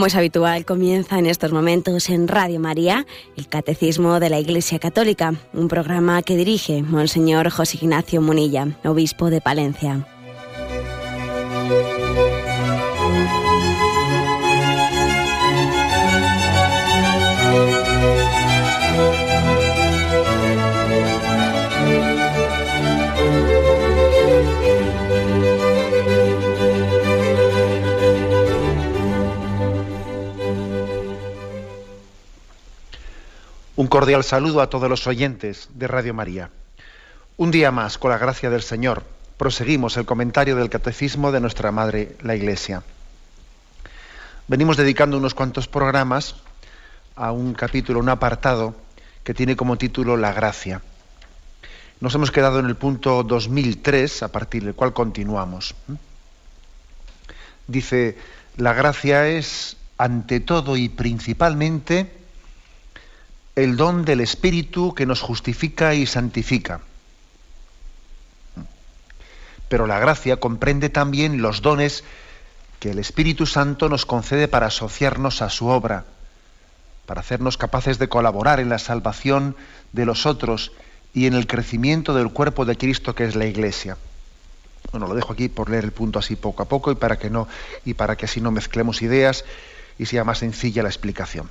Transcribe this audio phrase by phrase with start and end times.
[0.00, 3.04] Como es habitual, comienza en estos momentos en Radio María
[3.36, 9.28] el Catecismo de la Iglesia Católica, un programa que dirige Monseñor José Ignacio Munilla, obispo
[9.28, 10.06] de Palencia.
[34.00, 36.48] Cordial saludo a todos los oyentes de Radio María.
[37.36, 39.04] Un día más, con la gracia del Señor,
[39.36, 42.82] proseguimos el comentario del Catecismo de nuestra Madre, la Iglesia.
[44.48, 46.36] Venimos dedicando unos cuantos programas
[47.14, 48.74] a un capítulo, un apartado,
[49.22, 50.80] que tiene como título La gracia.
[52.00, 55.74] Nos hemos quedado en el punto 2003, a partir del cual continuamos.
[57.66, 58.16] Dice,
[58.56, 62.19] la gracia es, ante todo y principalmente,
[63.56, 66.80] el don del Espíritu que nos justifica y santifica.
[69.68, 72.04] Pero la gracia comprende también los dones
[72.80, 76.04] que el Espíritu Santo nos concede para asociarnos a su obra,
[77.06, 79.56] para hacernos capaces de colaborar en la salvación
[79.92, 80.72] de los otros
[81.12, 83.96] y en el crecimiento del cuerpo de Cristo que es la Iglesia.
[84.92, 87.30] Bueno, lo dejo aquí por leer el punto así poco a poco y para que
[87.30, 87.46] no
[87.84, 89.44] y para que así no mezclemos ideas
[89.98, 91.50] y sea más sencilla la explicación.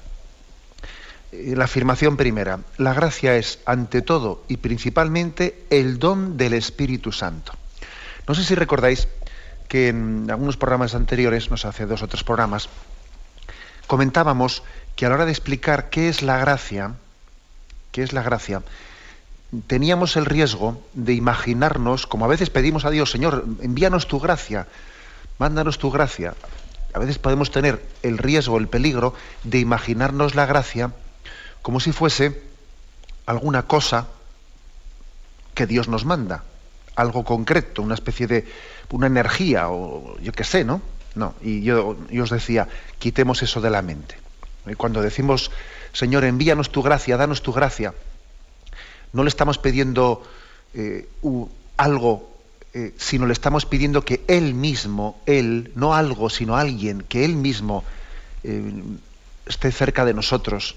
[1.31, 7.11] Eh, la afirmación primera, la gracia es ante todo y principalmente el don del Espíritu
[7.11, 7.53] Santo.
[8.27, 9.07] No sé si recordáis
[9.67, 12.69] que en algunos programas anteriores, no sé, hace dos o tres programas,
[13.85, 14.63] comentábamos
[14.95, 16.95] que a la hora de explicar qué es la gracia,
[17.91, 18.63] qué es la gracia,
[19.67, 24.67] teníamos el riesgo de imaginarnos, como a veces pedimos a Dios, Señor, envíanos tu gracia,
[25.37, 26.33] mándanos tu gracia.
[26.93, 29.13] A veces podemos tener el riesgo, el peligro
[29.43, 30.91] de imaginarnos la gracia
[31.61, 32.41] como si fuese
[33.25, 34.07] alguna cosa
[35.53, 36.43] que Dios nos manda,
[36.95, 38.47] algo concreto, una especie de
[38.91, 40.81] una energía o yo qué sé, ¿no?
[41.15, 42.67] No, y yo, os decía,
[42.99, 44.15] quitemos eso de la mente.
[44.67, 45.51] Y cuando decimos,
[45.93, 47.93] Señor, envíanos tu gracia, danos tu gracia,
[49.11, 50.23] no le estamos pidiendo
[50.73, 51.09] eh,
[51.77, 52.37] algo,
[52.73, 57.35] eh, sino le estamos pidiendo que Él mismo, Él, no algo, sino alguien, que Él
[57.35, 57.83] mismo
[58.43, 58.71] eh,
[59.47, 60.75] esté cerca de nosotros,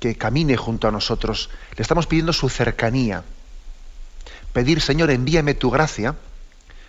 [0.00, 1.50] que camine junto a nosotros.
[1.76, 3.22] Le estamos pidiendo su cercanía.
[4.52, 6.16] Pedir, Señor, envíame tu gracia,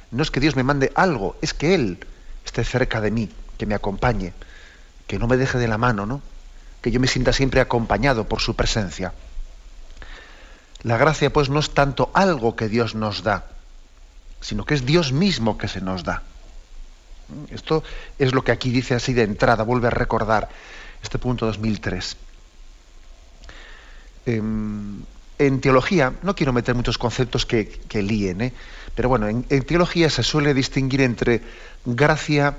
[0.10, 2.00] no es que Dios me mande algo, es que Él
[2.44, 4.34] esté cerca de mí, que me acompañe,
[5.06, 6.22] que no me deje de la mano, ¿no?
[6.82, 9.14] Que yo me sienta siempre acompañado por su presencia.
[10.82, 13.46] La gracia, pues, no es tanto algo que Dios nos da,
[14.40, 16.24] sino que es Dios mismo que se nos da.
[17.52, 17.84] Esto
[18.18, 20.50] es lo que aquí dice así de entrada, vuelve a recordar
[21.04, 22.18] este punto 2003.
[24.26, 25.02] Em,
[25.40, 28.54] en teología, no quiero meter muchos conceptos que, que líen, ¿eh?
[28.96, 31.42] pero bueno, en, teología se suele distinguir entre
[31.86, 32.58] gracia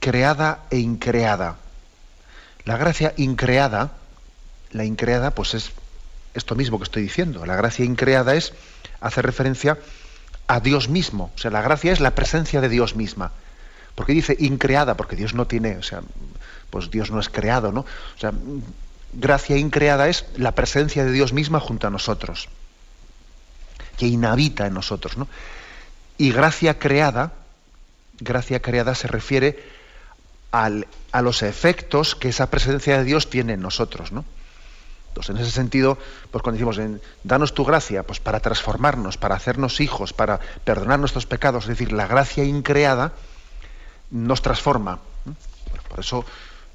[0.00, 1.56] creada e increada.
[2.64, 3.92] La gracia increada,
[4.70, 5.72] la increada, pues es
[6.32, 7.44] esto mismo que estoy diciendo.
[7.44, 8.54] La gracia increada es
[9.00, 9.78] hacer referencia
[10.46, 11.30] a Dios mismo.
[11.34, 13.32] O sea, la gracia es la presencia de Dios misma.
[13.94, 14.96] ¿Por qué dice increada?
[14.96, 16.00] Porque Dios no tiene, o sea,
[16.70, 17.80] pues Dios no es creado, ¿no?
[17.80, 18.32] O sea,
[19.16, 22.48] gracia increada es la presencia de Dios misma junto a nosotros,
[23.96, 25.16] que inhabita en nosotros.
[25.16, 25.28] ¿no?
[26.18, 27.32] Y gracia creada,
[28.18, 29.62] gracia creada se refiere
[30.52, 34.12] a los efectos que esa presencia de Dios tiene en nosotros.
[34.12, 34.24] ¿no?
[35.14, 35.96] Entonces, en ese sentido,
[36.32, 41.24] pues cuando decimos, danos tu gracia, pues para transformarnos, para hacernos hijos, para perdonar nuestros
[41.24, 43.12] pecados, es decir, la gracia increada
[44.10, 44.98] nos transforma.
[45.88, 46.24] Por eso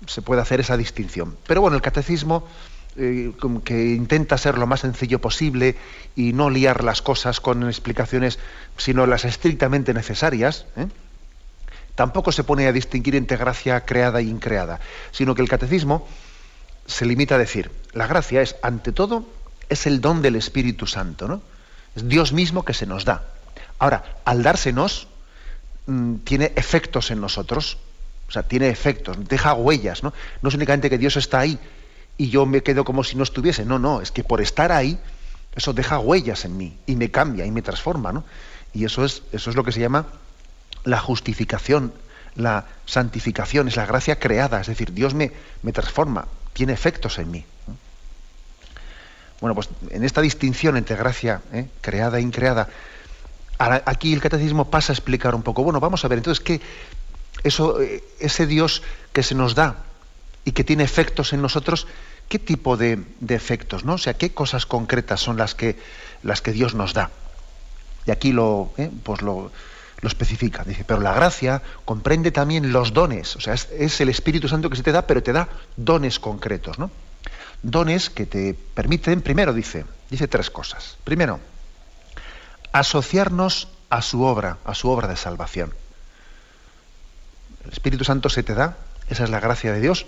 [0.08, 1.38] se puede hacer esa distinción.
[1.48, 2.48] Pero bueno, el catecismo,
[2.96, 3.32] eh,
[3.64, 5.76] que intenta ser lo más sencillo posible
[6.16, 8.40] y no liar las cosas con explicaciones,
[8.78, 10.88] sino las estrictamente necesarias, ¿eh?
[11.96, 14.80] tampoco se pone a distinguir entre gracia creada e increada,
[15.12, 16.08] sino que el catecismo
[16.88, 19.26] se limita a decir, la gracia es, ante todo,
[19.70, 21.42] es el don del Espíritu Santo, ¿no?
[21.96, 23.26] Es Dios mismo que se nos da.
[23.78, 25.08] Ahora, al dársenos,
[25.86, 27.78] mm, tiene efectos en nosotros.
[28.30, 30.14] O sea, tiene efectos, deja huellas, ¿no?
[30.42, 31.60] No es únicamente que Dios está ahí
[32.16, 33.66] y yo me quedo como si no estuviese.
[33.66, 35.00] No, no, es que por estar ahí,
[35.56, 38.24] eso deja huellas en mí y me cambia y me transforma, ¿no?
[38.72, 40.06] Y eso es, eso es lo que se llama
[40.84, 41.92] la justificación,
[42.36, 45.32] la santificación, es la gracia creada, es decir, Dios me,
[45.64, 47.46] me transforma, tiene efectos en mí.
[49.42, 51.68] Bueno, pues en esta distinción entre gracia ¿eh?
[51.82, 52.70] creada e increada,
[53.58, 56.62] aquí el catecismo pasa a explicar un poco, bueno, vamos a ver, entonces, ¿qué,
[57.44, 58.84] eso, eh, ese Dios
[59.14, 59.84] que se nos da
[60.46, 61.88] y que tiene efectos en nosotros,
[62.28, 63.86] ¿qué tipo de, efectos?
[63.86, 63.94] ¿no?
[63.94, 65.78] O sea, ¿qué cosas concretas son las que,
[66.24, 67.12] las que Dios nos da?
[68.06, 69.52] Y aquí lo, eh, pues lo,
[70.02, 70.64] lo, especifica.
[70.64, 73.36] Dice, pero la gracia comprende también los dones.
[73.36, 76.80] O sea, es, el Espíritu Santo que se te da, pero te da dones concretos,
[76.80, 76.92] ¿no?
[77.62, 80.98] Dones que te permiten, primero dice, dice tres cosas.
[81.04, 81.40] Primero,
[82.72, 85.74] asociarnos a su obra, a su obra de salvación.
[87.66, 88.78] El Espíritu Santo se te da,
[89.10, 90.06] esa es la gracia de Dios,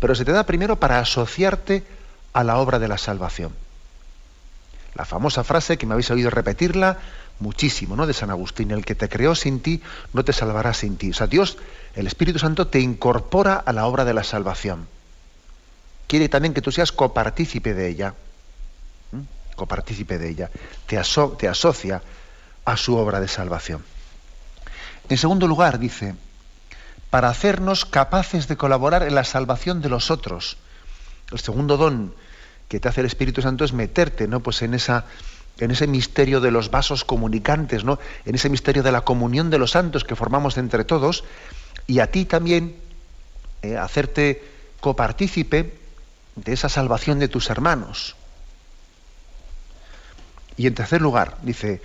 [0.00, 1.84] pero se te da primero para asociarte
[2.32, 3.52] a la obra de la salvación.
[4.94, 6.98] La famosa frase que me habéis oído repetirla
[7.38, 8.06] muchísimo, ¿no?
[8.06, 9.82] De San Agustín, el que te creó sin ti
[10.12, 11.10] no te salvará sin ti.
[11.10, 11.56] O sea, Dios,
[11.94, 14.86] el Espíritu Santo te incorpora a la obra de la salvación.
[16.06, 18.14] Quiere también que tú seas copartícipe de ella.
[19.56, 20.50] Copartícipe de ella.
[20.86, 21.00] Te,
[21.38, 22.02] te asocia
[22.64, 23.82] a su obra de salvación.
[25.08, 26.14] En segundo lugar, dice,
[27.12, 30.56] para hacernos capaces de colaborar en la salvación de los otros.
[31.30, 32.14] El segundo don
[32.68, 34.40] que te hace el Espíritu Santo es meterte ¿no?
[34.40, 35.04] pues en, esa,
[35.58, 37.98] en ese misterio de los vasos comunicantes, ¿no?
[38.24, 41.22] en ese misterio de la comunión de los santos que formamos entre todos,
[41.86, 42.76] y a ti también
[43.60, 44.42] eh, hacerte
[44.80, 45.76] copartícipe
[46.36, 48.16] de esa salvación de tus hermanos.
[50.56, 51.82] Y en tercer lugar, dice,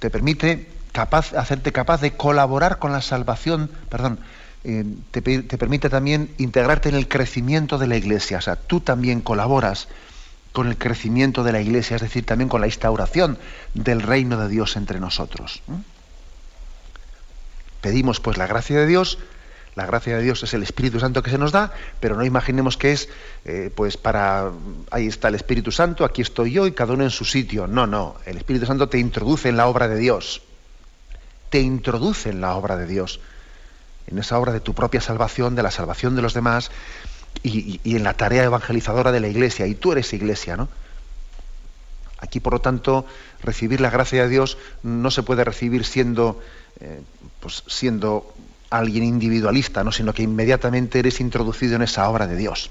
[0.00, 4.18] te permite capaz, hacerte capaz de colaborar con la salvación, perdón,
[4.66, 5.20] eh, te,
[5.58, 8.38] permite también integrarte en el crecimiento de la iglesia.
[8.38, 9.88] O sea, tú también colaboras
[10.52, 13.36] con el crecimiento de la iglesia, es decir, también con la instauración
[13.74, 15.62] del reino de Dios entre nosotros.
[17.82, 19.18] Pedimos pues la gracia de Dios,
[19.74, 22.78] la gracia de Dios es el Espíritu Santo que se nos da, pero no imaginemos
[22.78, 23.10] que es
[23.44, 24.50] eh, pues para
[24.90, 27.66] ahí está el Espíritu Santo, aquí estoy yo y cada uno en su sitio.
[27.66, 30.40] No, no, el Espíritu Santo te introduce en la obra de Dios.
[31.50, 33.20] Te introduce en la obra de Dios
[34.06, 36.70] en esa obra de tu propia salvación, de la salvación de los demás
[37.42, 39.66] y, en la tarea evangelizadora de la iglesia.
[39.66, 40.68] Y tú eres iglesia, ¿no?
[42.18, 43.06] Aquí, por lo tanto,
[43.42, 46.40] recibir la gracia de Dios no se puede recibir siendo,
[46.80, 47.02] eh,
[47.40, 48.32] pues, siendo
[48.70, 49.92] alguien individualista, ¿no?
[49.92, 52.70] sino que inmediatamente eres introducido en esa obra de Dios.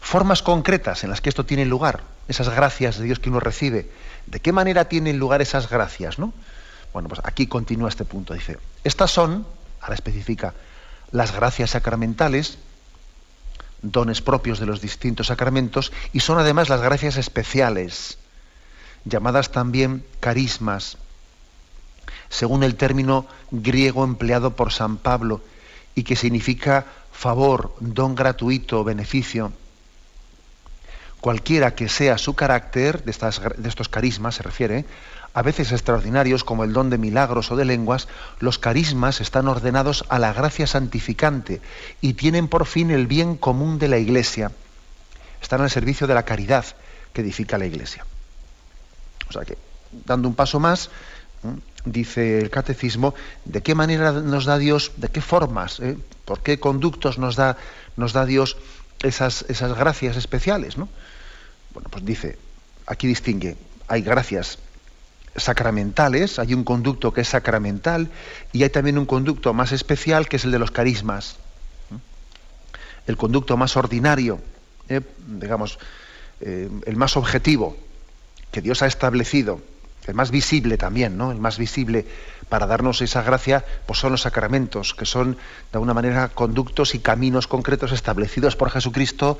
[0.00, 3.88] Formas concretas en las que esto tiene lugar, esas gracias de Dios que uno recibe.
[4.26, 6.18] ¿De qué manera tienen lugar esas gracias?
[6.18, 6.34] ¿no?
[6.94, 8.34] Bueno, pues aquí continúa este punto.
[8.34, 9.44] Dice, estas son,
[9.80, 10.54] ahora especifica,
[11.10, 12.56] las gracias sacramentales,
[13.82, 18.16] dones propios de los distintos sacramentos, y son además las gracias especiales,
[19.04, 20.96] llamadas también carismas,
[22.28, 25.42] según el término griego empleado por San Pablo,
[25.96, 29.52] y que significa favor, don gratuito, beneficio.
[31.20, 33.12] Cualquiera que sea su carácter, de,
[33.56, 34.84] de estos carismas se refiere,
[35.34, 38.06] a veces extraordinarios como el don de milagros o de lenguas,
[38.38, 41.60] los carismas están ordenados a la gracia santificante
[42.00, 44.52] y tienen por fin el bien común de la Iglesia.
[45.42, 46.64] Están al servicio de la caridad
[47.12, 48.06] que edifica la Iglesia.
[49.28, 49.58] O sea que,
[50.06, 50.88] dando un paso más,
[51.84, 53.14] dice el catecismo,
[53.44, 55.98] de qué manera nos da Dios, de qué formas, ¿eh?
[56.24, 57.56] por qué conductos nos da,
[58.24, 58.56] Dios
[59.02, 60.78] esas, esas gracias especiales.
[60.78, 60.88] ¿no?
[61.72, 62.38] Bueno, pues dice,
[62.86, 63.56] aquí distingue,
[63.88, 64.58] hay gracias
[65.36, 68.10] sacramentales, hay un conducto que es sacramental
[68.52, 71.36] y hay también un conducto más especial que es el de los carismas.
[73.06, 74.40] El conducto más ordinario,
[74.88, 75.78] eh, digamos,
[76.40, 77.76] eh, el más objetivo
[78.50, 79.60] que Dios ha establecido,
[80.06, 81.32] el más visible también, ¿no?
[81.32, 82.06] El más visible
[82.48, 85.38] para darnos esa gracia, pues son los sacramentos, que son de
[85.72, 89.38] alguna manera conductos y caminos concretos establecidos por Jesucristo,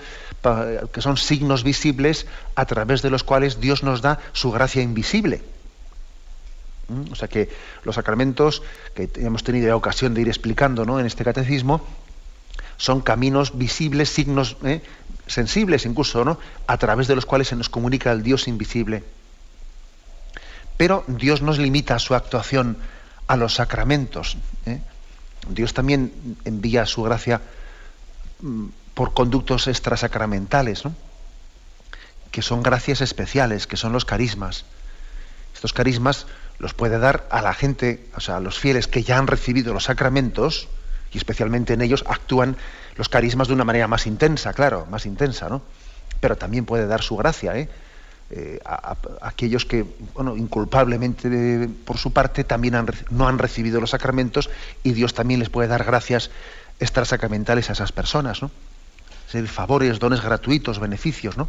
[0.93, 5.43] que son signos visibles a través de los cuales Dios nos da su gracia invisible.
[7.11, 7.49] O sea que
[7.85, 8.63] los sacramentos
[8.95, 11.01] que hemos tenido la ocasión de ir explicando ¿no?
[11.01, 11.85] en este catecismo
[12.77, 14.83] son caminos visibles, signos ¿eh?
[15.27, 16.39] sensibles incluso, ¿no?
[16.67, 19.05] a través de los cuales se nos comunica el Dios invisible.
[20.77, 22.77] Pero Dios nos limita su actuación
[23.27, 24.37] a los sacramentos.
[24.67, 24.81] ¿eh?
[25.49, 26.13] Dios también
[26.45, 27.41] envía su gracia
[28.95, 30.95] por conductos extrasacramentales, ¿no?
[32.31, 34.65] que son gracias especiales, que son los carismas.
[35.55, 36.27] Estos carismas
[36.59, 39.73] los puede dar a la gente, o sea, a los fieles que ya han recibido
[39.73, 40.69] los sacramentos,
[41.13, 42.57] y especialmente en ellos actúan
[42.97, 45.63] los carismas de una manera más intensa, claro, más intensa, ¿no?
[46.21, 47.69] Pero también puede dar su gracia, ¿eh?
[48.31, 49.85] eh a, aquellos que,
[50.15, 54.51] bueno, inculpablemente por su parte también no han recibido los sacramentos
[54.83, 56.31] y Dios también les puede dar gracias
[56.81, 58.51] extrasacramentales a esas personas, ¿no?
[59.47, 61.49] favores, dones gratuitos, beneficios, ¿no?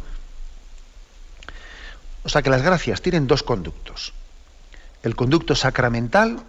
[2.24, 4.12] O sea que las gracias tienen dos conductos
[5.06, 6.40] el conducto sacramental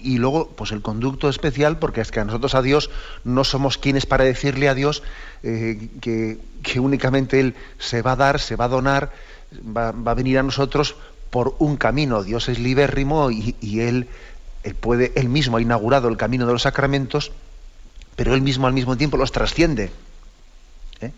[0.00, 2.90] y luego pues el conducto especial porque es que a nosotros a Dios
[3.24, 5.02] no somos quienes para decirle a Dios
[5.42, 6.38] eh, que,
[6.78, 9.12] únicamente él se va a dar se va a donar
[9.76, 10.94] va, a venir a nosotros
[11.30, 14.06] por un camino Dios es libérrimo y, y él,
[14.62, 17.32] él, puede él mismo ha inaugurado el camino de los sacramentos
[18.14, 19.90] pero él mismo al mismo tiempo los trasciende
[21.00, 21.10] ¿eh?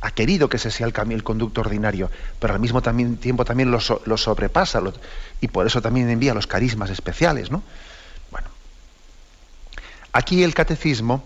[0.00, 3.80] Ha querido que ese sea el, el conducto ordinario, pero al mismo tiempo también lo,
[3.80, 4.82] sobrepasa
[5.40, 7.50] y por eso también envía los carismas especiales.
[7.50, 7.62] ¿no?
[8.30, 8.48] Bueno,
[10.12, 11.22] aquí el catecismo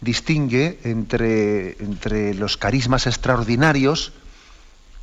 [0.00, 4.12] distingue entre, entre los carismas extraordinarios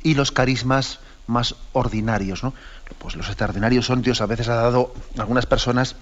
[0.02, 2.42] y los carismas más ordinarios.
[2.42, 2.52] ¿no?
[2.98, 5.94] Pues los extraordinarios son, Dios a veces ha dado a algunas personas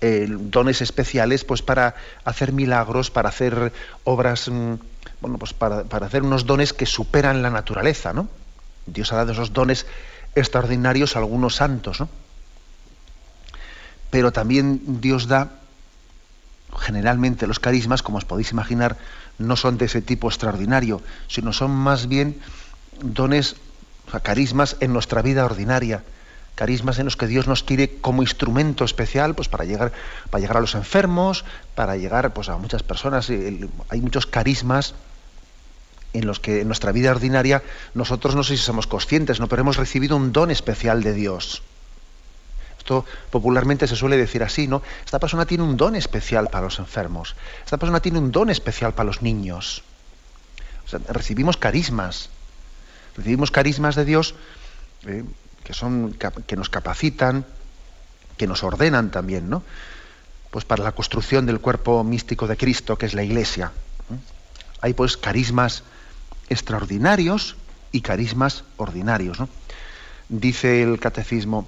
[0.00, 3.72] eh, dones especiales pues para hacer milagros, para hacer
[4.04, 4.74] obras, mm,
[5.20, 8.28] bueno, pues para, hacer unos dones que superan la naturaleza, ¿no?
[8.86, 9.86] Dios ha dado esos dones
[10.34, 12.08] extraordinarios a algunos santos, ¿no?
[14.10, 15.50] Pero también Dios da,
[16.78, 18.96] generalmente los carismas, como os podéis imaginar,
[19.38, 22.40] no son de ese tipo extraordinario, sino son más bien
[23.00, 23.56] dones,
[24.06, 26.04] o sea, carismas en nuestra vida ordinaria
[26.54, 29.92] carismas en los que Dios nos quiere como instrumento especial pues para llegar
[30.30, 31.44] para llegar a los enfermos
[31.74, 33.28] para llegar pues a muchas personas.
[33.30, 34.94] Hay muchos carismas
[36.12, 37.62] en los que en nuestra vida ordinaria
[37.94, 41.62] nosotros no sé si somos conscientes no pero hemos recibido un don especial de Dios.
[42.78, 46.78] Esto popularmente se suele decir así no esta persona tiene un don especial para los
[46.78, 47.34] enfermos.
[47.64, 49.82] Esta persona tiene un don especial para los niños.
[51.08, 52.28] Recibimos carismas.
[53.16, 54.34] Recibimos carismas de Dios
[55.06, 55.24] eh,
[55.64, 56.14] que, son,
[56.46, 57.44] que nos capacitan,
[58.36, 59.62] que nos ordenan también, ¿no?
[60.50, 63.72] Pues para la construcción del cuerpo místico de Cristo, que es la Iglesia.
[64.80, 65.82] Hay pues carismas
[66.48, 67.56] extraordinarios
[67.90, 69.40] y carismas ordinarios.
[69.40, 69.48] ¿no?
[70.28, 71.66] Dice el catecismo,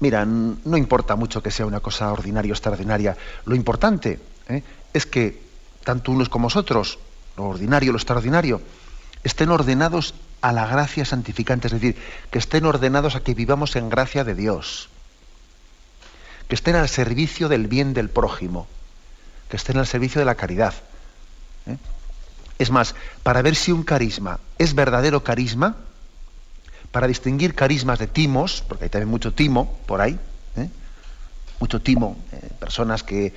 [0.00, 3.16] mira, no importa mucho que sea una cosa ordinaria o extraordinaria,
[3.46, 4.62] lo importante ¿eh?
[4.92, 5.42] es que
[5.84, 6.98] tanto unos como otros,
[7.36, 8.60] lo ordinario, lo extraordinario,
[9.22, 11.96] estén ordenados a la gracia santificante, es decir,
[12.30, 14.90] que estén ordenados a que vivamos en gracia de Dios,
[16.48, 18.66] que estén al servicio del bien del prójimo,
[19.48, 20.74] que estén al servicio de la caridad.
[21.64, 21.78] ¿eh?
[22.58, 25.76] Es más, para ver si un carisma es verdadero carisma,
[26.92, 30.20] para distinguir carismas de timos, porque hay también mucho timo por ahí,
[30.56, 30.68] ¿eh?
[31.58, 33.32] mucho timo, eh, personas que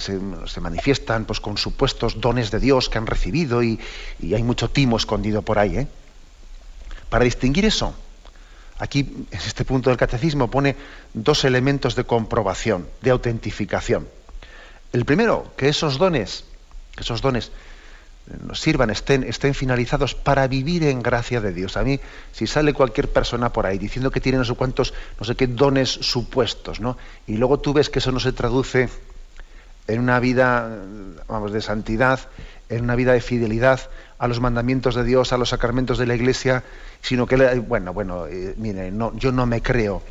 [0.00, 3.78] se, manifiestan pues, con supuestos dones de Dios que han recibido y,
[4.20, 5.86] hay mucho timo escondido por ahí.
[7.10, 7.92] Para distinguir eso,
[8.78, 10.76] aquí en este punto del catecismo pone
[11.12, 14.08] dos elementos de comprobación, de autentificación.
[14.92, 16.44] El primero, que esos dones,
[16.96, 17.50] esos dones
[18.30, 21.76] eh, nos sirvan, estén, estén finalizados para vivir en gracia de Dios.
[21.76, 22.00] A mí,
[22.32, 25.46] si sale cualquier persona por ahí diciendo que tiene no sé cuántos, no sé qué
[25.46, 26.96] dones supuestos, ¿no?
[27.26, 28.88] Y luego tú ves que eso no se traduce
[29.86, 30.78] en una vida,
[31.26, 32.20] vamos, de santidad,
[32.68, 33.90] en una vida de fidelidad
[34.20, 36.62] a los mandamientos de Dios, a los sacramentos de la Iglesia,
[37.00, 40.02] sino que, bueno, bueno, eh, mire, no, yo no me creo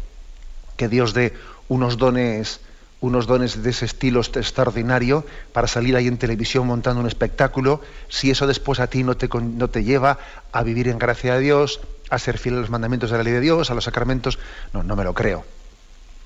[0.77, 1.31] que Dios dé
[1.67, 2.59] unos dones,
[3.01, 8.31] unos dones de ese estilo extraordinario para salir ahí en televisión montando un espectáculo, si
[8.31, 10.17] eso después a ti no te, no te lleva
[10.51, 13.33] a vivir en gracia de Dios, a ser fiel a los mandamientos de la ley
[13.33, 14.39] de Dios, a los sacramentos,
[14.73, 15.45] no, no me lo creo.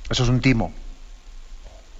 [0.10, 0.74] Eso es un timo.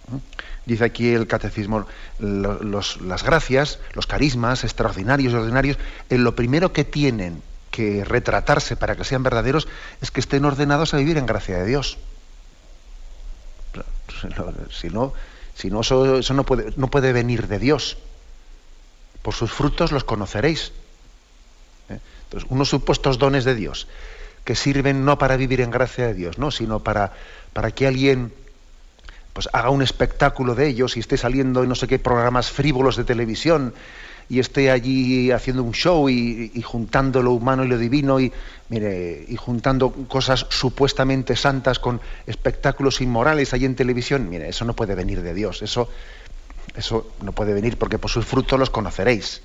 [0.08, 0.18] ¿Mm?
[0.66, 1.86] Dice aquí el catecismo,
[2.20, 5.78] las gracias, los carismas extraordinarios y ordinarios,
[6.10, 9.68] en lo primero que tienen que retratarse para que sean verdaderos
[10.00, 11.98] es que estén ordenados a vivir en gracia de Dios.
[14.72, 15.14] Si no,
[15.54, 17.98] si no eso, no, puede, no puede venir de Dios.
[19.22, 20.72] Por sus frutos los conoceréis.
[21.90, 22.00] ¿Eh?
[22.24, 23.88] Entonces, unos supuestos dones de Dios
[24.46, 26.52] que sirven no para vivir en gracia de Dios, ¿no?
[26.52, 27.14] sino para,
[27.54, 28.34] para que alguien
[29.34, 32.96] pues haga un espectáculo de ellos y esté saliendo en no sé qué programas frívolos
[32.96, 33.74] de televisión
[34.30, 38.32] y esté allí haciendo un show y, juntando lo humano y lo divino y
[38.70, 44.76] mire y juntando cosas supuestamente santas con espectáculos inmorales allí en televisión mire eso no
[44.76, 45.90] puede venir de Dios eso
[46.76, 49.42] eso no puede venir porque por sus frutos los conoceréis.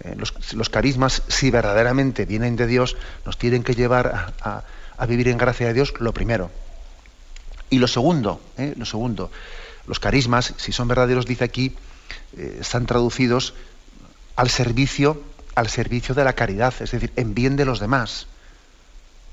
[0.00, 2.96] Eh, los, carismas si verdaderamente vienen de Dios
[3.26, 6.50] nos tienen que llevar a vivir en gracia de Dios lo primero
[7.70, 8.74] y lo segundo, ¿eh?
[8.76, 9.30] lo segundo,
[9.86, 11.74] los carismas, si son verdaderos, dice aquí,
[12.36, 13.54] eh, están traducidos
[14.36, 15.22] al servicio,
[15.54, 18.26] al servicio de la caridad, es decir, en bien de los demás,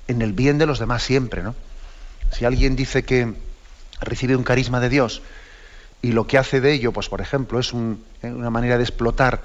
[0.08, 1.56] en el bien de los demás siempre, ¿no?
[2.32, 3.34] Si alguien dice que
[4.02, 5.22] recibe un carisma de Dios
[6.02, 8.28] y lo que hace de ello, pues por ejemplo, es ¿eh?
[8.28, 9.42] una manera de explotar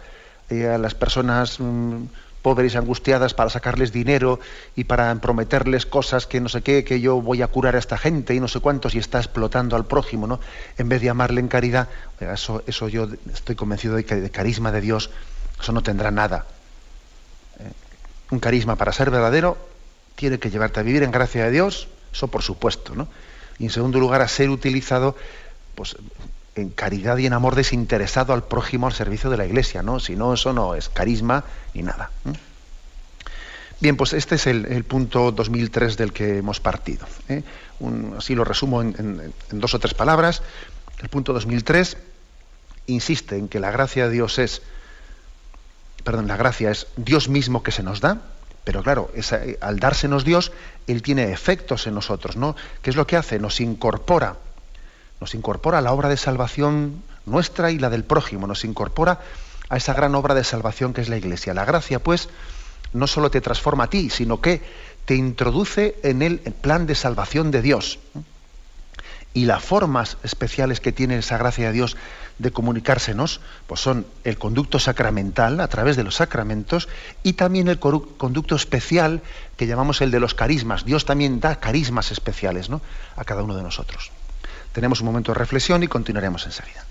[0.50, 2.06] a las personas mm,
[2.42, 4.40] pobres angustiadas para sacarles dinero
[4.74, 7.98] y para prometerles cosas que no sé qué, que yo voy a curar a esta
[7.98, 10.40] gente y no sé cuántos y está explotando al prójimo, ¿no?
[10.78, 11.88] En vez de amarle en caridad,
[12.20, 15.10] eso, eso yo estoy convencido de que de carisma de Dios
[15.60, 16.46] eso no tendrá nada.
[17.58, 17.70] ¿eh?
[18.30, 19.58] Un carisma para ser verdadero
[20.14, 23.08] tiene que llevarte a vivir en gracia de Dios, eso por supuesto, ¿no?
[23.58, 25.16] Y en segundo lugar a ser utilizado
[25.74, 25.96] pues
[26.54, 30.00] en caridad y en amor desinteresado al prójimo al servicio de la iglesia, ¿no?
[30.00, 32.10] Si no, eso no es carisma ni nada.
[33.80, 37.06] Bien, pues este es el, punto 2003 del que hemos partido.
[37.28, 37.42] ¿eh?
[38.18, 40.42] así lo resumo en, dos o tres palabras.
[41.00, 41.96] El punto 2003
[42.86, 44.60] insiste en que la gracia de Dios es,
[46.04, 48.20] perdón, la gracia es Dios mismo que se nos da,
[48.64, 49.10] pero claro,
[49.62, 50.52] al dársenos Dios,
[50.86, 52.56] Él tiene efectos en nosotros, ¿no?
[52.82, 53.38] ¿Qué es lo que hace?
[53.38, 54.36] Nos incorpora
[55.20, 59.20] nos incorpora a la obra de salvación nuestra y la del prójimo, nos incorpora
[59.68, 61.54] a esa gran obra de salvación que es la Iglesia.
[61.54, 62.28] La gracia, pues,
[62.92, 64.62] no solo te transforma a ti, sino que
[65.04, 67.98] te introduce en el plan de salvación de Dios.
[69.32, 71.96] Y las formas especiales que tiene esa gracia de Dios
[72.38, 76.88] de comunicársenos, pues son el conducto sacramental a través de los sacramentos
[77.22, 79.22] y también el conducto especial
[79.56, 80.84] que llamamos el de los carismas.
[80.84, 82.80] Dios también da carismas especiales ¿no?
[83.14, 84.10] a cada uno de nosotros.
[84.72, 86.84] Tenemos un momento de reflexión y continuaremos enseguida.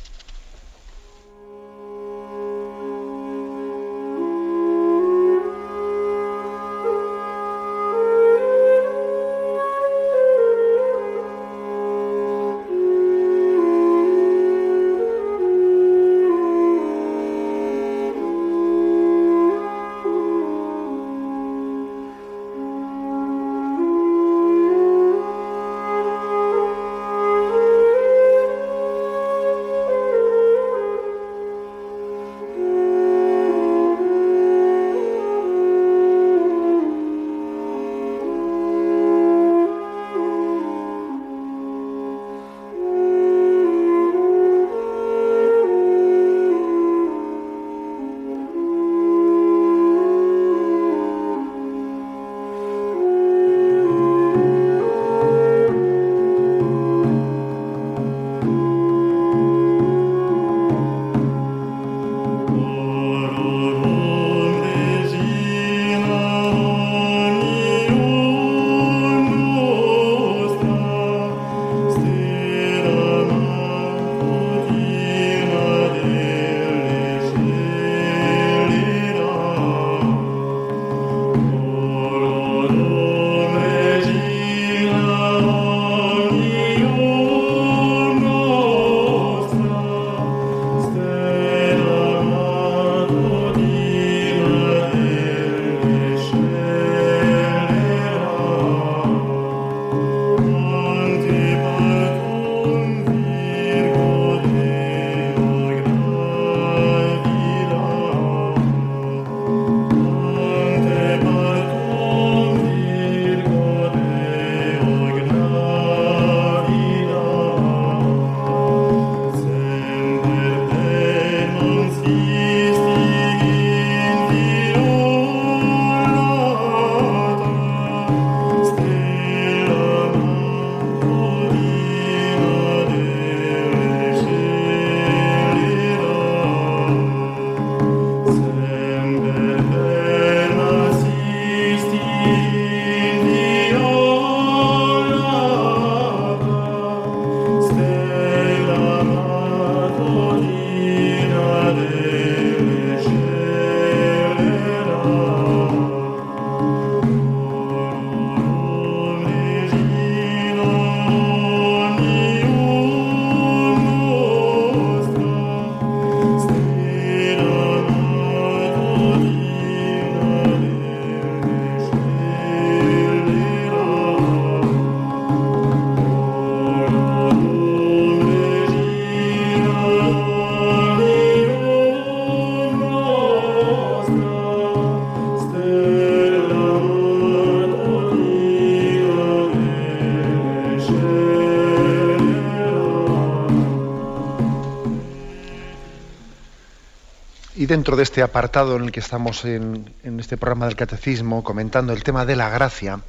[197.69, 202.03] Dentro de este apartado en el que estamos en, este programa del Catecismo comentando el
[202.03, 202.99] tema de la gracia,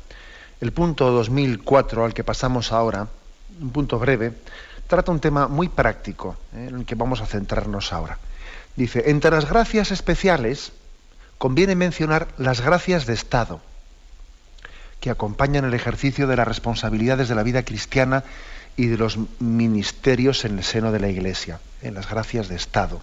[0.60, 3.08] el punto 2004 al que pasamos ahora,
[3.58, 4.34] un punto breve,
[4.86, 6.66] trata un tema muy práctico ¿eh?
[6.68, 8.18] en el que vamos a centrarnos ahora.
[8.76, 10.72] Dice, entre las gracias especiales,
[11.38, 13.62] conviene mencionar las gracias de Estado
[15.00, 18.24] que acompañan el ejercicio de las responsabilidades de la vida cristiana
[18.76, 23.00] y de los ministerios en el seno de la Iglesia, en las gracias de Estado.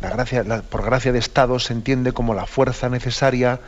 [0.00, 3.60] La gracia, por gracia de Estado se entiende como la fuerza necesaria,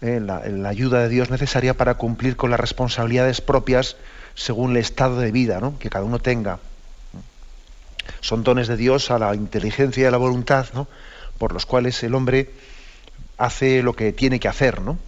[0.00, 3.96] eh, la, ayuda de Dios necesaria para cumplir con las responsabilidades propias
[4.34, 6.58] según el estado de vida que cada uno tenga.
[8.20, 10.66] Son dones de Dios a la inteligencia y a la voluntad,
[11.38, 12.50] por los cuales el hombre
[13.38, 14.98] hace lo que tiene que hacer, ¿no?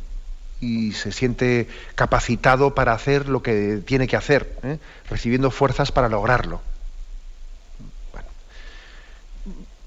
[0.60, 4.78] y se siente capacitado para hacer lo que tiene que hacer, ¿eh?
[5.08, 6.60] recibiendo fuerzas para lograrlo.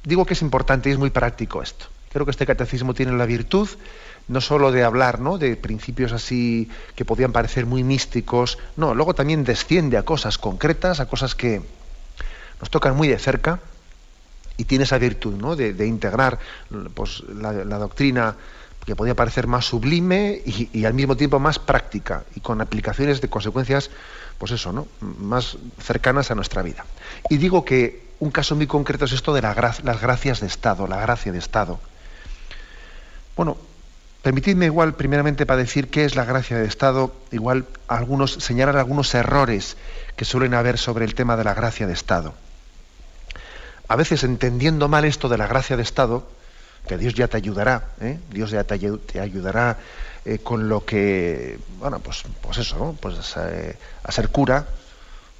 [0.03, 1.85] Digo que es importante y es muy práctico esto.
[2.11, 3.69] Creo que este catecismo tiene la virtud
[4.27, 5.37] no solo de hablar ¿no?
[5.37, 10.99] de principios así que podían parecer muy místicos, no, luego también desciende a cosas concretas,
[10.99, 11.61] a cosas que
[12.59, 13.59] nos tocan muy de cerca
[14.57, 15.55] y tiene esa virtud ¿no?
[15.55, 16.39] de, integrar
[16.93, 18.35] pues, la, doctrina
[18.85, 23.29] que podía parecer más sublime y, al mismo tiempo más práctica y con aplicaciones de
[23.29, 23.91] consecuencias,
[24.37, 24.87] pues eso, ¿no?
[25.19, 26.83] Más cercanas a nuestra vida.
[27.29, 29.55] Y digo que un caso muy concreto es esto de las
[29.99, 31.79] gracias de Estado, la gracia de Estado.
[33.35, 33.57] Bueno,
[34.21, 39.13] permitidme igual, primeramente, para decir qué es la gracia de Estado, igual algunos, señalar algunos
[39.15, 39.75] errores
[40.15, 42.35] que suelen haber sobre el tema de la gracia de Estado.
[43.87, 46.29] A veces, entendiendo mal esto de la gracia de Estado,
[46.87, 48.19] que Dios ya te ayudará, ¿eh?
[48.29, 48.75] Dios ya te,
[49.19, 49.77] ayudará
[50.25, 54.67] eh, con lo que, bueno, pues, pues eso, pues eh, a ser cura,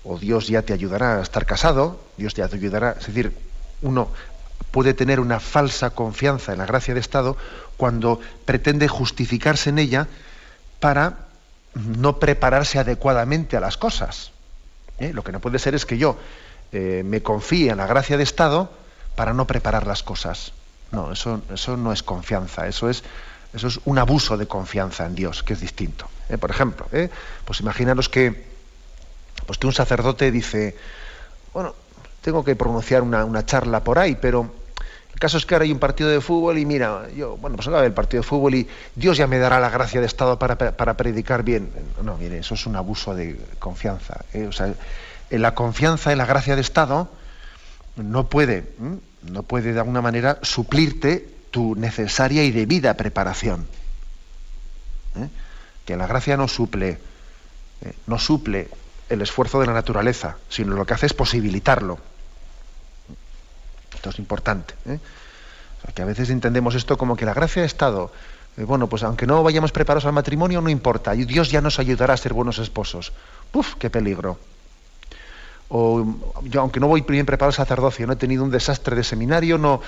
[0.03, 3.35] o Dios ya te ayudará a estar casado, Dios te ayudará, es decir,
[3.81, 4.09] uno
[4.71, 7.37] puede tener una falsa confianza en la gracia de Estado
[7.77, 10.07] cuando pretende justificarse en ella
[10.79, 11.27] para
[11.73, 14.31] no prepararse adecuadamente a las cosas.
[14.99, 16.17] Lo que no puede ser es que yo
[16.71, 18.71] me confíe en la gracia de Estado
[19.15, 20.53] para no preparar las cosas.
[20.91, 23.03] No, eso, eso no es confianza, eso es,
[23.53, 26.07] eso es un abuso de confianza en Dios, que es distinto.
[26.29, 26.37] ¿eh?
[26.37, 27.09] Por ejemplo, ¿eh?
[27.45, 28.50] pues imaginaros que,
[29.45, 30.75] pues que un sacerdote dice,
[31.54, 31.75] bueno,
[32.21, 34.51] tengo que pronunciar una, charla por ahí, pero
[35.13, 37.67] el caso es que ahora hay un partido de fútbol y mira, yo, bueno, pues
[37.67, 40.97] ahora el partido de fútbol y Dios ya me dará la gracia de Estado para,
[40.97, 41.69] predicar bien.
[42.04, 44.25] No, mire, eso es un abuso de confianza.
[44.34, 44.47] ¿eh?
[44.47, 44.73] O sea,
[45.30, 47.10] la confianza en la gracia de Estado
[47.97, 48.65] no puede
[49.21, 53.67] no puede de alguna manera suplirte tu necesaria y debida preparación.
[55.15, 55.27] ¿Eh?
[55.86, 56.97] Que la gracia no suple,
[57.82, 57.93] ¿eh?
[58.08, 58.69] no suple
[59.12, 62.00] el esfuerzo de la naturaleza, sino lo que hace es posibilitarlo.
[63.93, 64.74] Esto es importante.
[64.86, 65.00] ¿eh?
[65.95, 68.12] que a veces entendemos esto como que la gracia ha estado,
[68.56, 72.17] bueno, pues aunque no vayamos preparados al matrimonio, no importa, Dios ya nos ayudará a
[72.17, 73.13] ser buenos esposos.
[73.52, 73.76] ¡Puf!
[73.76, 74.38] ¡Qué peligro!
[75.71, 76.06] o
[76.43, 79.58] yo aunque no voy bien preparado al sacerdocio, no he tenido un desastre de seminario,
[79.58, 79.82] no,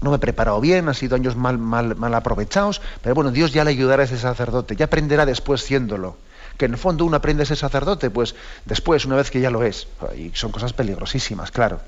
[0.00, 3.52] no me he preparado bien, han sido años mal, mal, mal aprovechados, pero bueno, Dios
[3.52, 6.16] ya le ayudará a ese sacerdote, ya aprenderá después siéndolo.
[6.56, 9.50] Que en el fondo uno aprende a ser sacerdote, pues después, una vez que ya
[9.50, 9.88] lo es.
[10.16, 11.80] Y son cosas peligrosísimas, claro.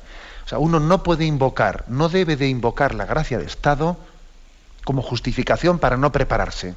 [0.44, 3.98] O sea, uno no puede invocar, no debe de invocar la gracia de Estado
[4.84, 6.74] como justificación para no prepararse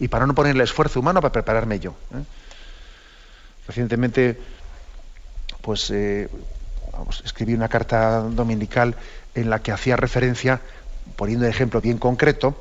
[0.00, 1.94] y para no poner el esfuerzo humano para prepararme yo.
[2.12, 2.24] ¿eh?
[3.68, 4.40] Recientemente
[5.60, 6.28] pues eh,
[7.24, 8.96] escribí una carta dominical
[9.34, 10.60] en la que hacía referencia,
[11.16, 12.56] poniendo un ejemplo bien concreto,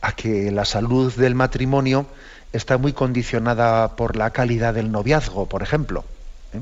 [0.00, 2.06] a que la salud del matrimonio
[2.56, 6.04] está muy condicionada por la calidad del noviazgo, por ejemplo,
[6.52, 6.60] ¿eh?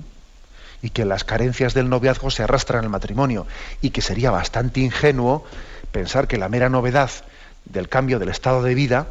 [0.83, 3.47] y que las carencias del noviazgo se arrastran al matrimonio,
[3.81, 5.45] y que sería bastante ingenuo
[5.93, 7.11] pensar que la mera novedad
[7.65, 9.07] del cambio del estado de vida,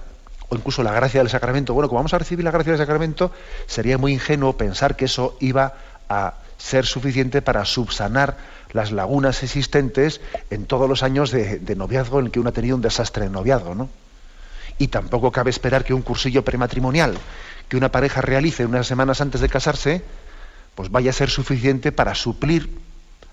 [0.50, 3.32] o incluso la gracia del sacramento, bueno, como vamos a recibir la gracia del sacramento,
[3.68, 5.76] sería muy ingenuo pensar que eso iba
[6.10, 8.38] a ser suficiente para subsanar
[8.74, 12.76] las lagunas existentes en todos los años de, noviazgo en el que uno ha tenido
[12.76, 13.90] un desastre de noviazgo, ¿no?
[14.82, 17.16] Y tampoco cabe esperar que un cursillo prematrimonial
[17.70, 20.04] que una pareja realice unas semanas antes de casarse,
[20.74, 22.80] pues vaya a ser suficiente para suplir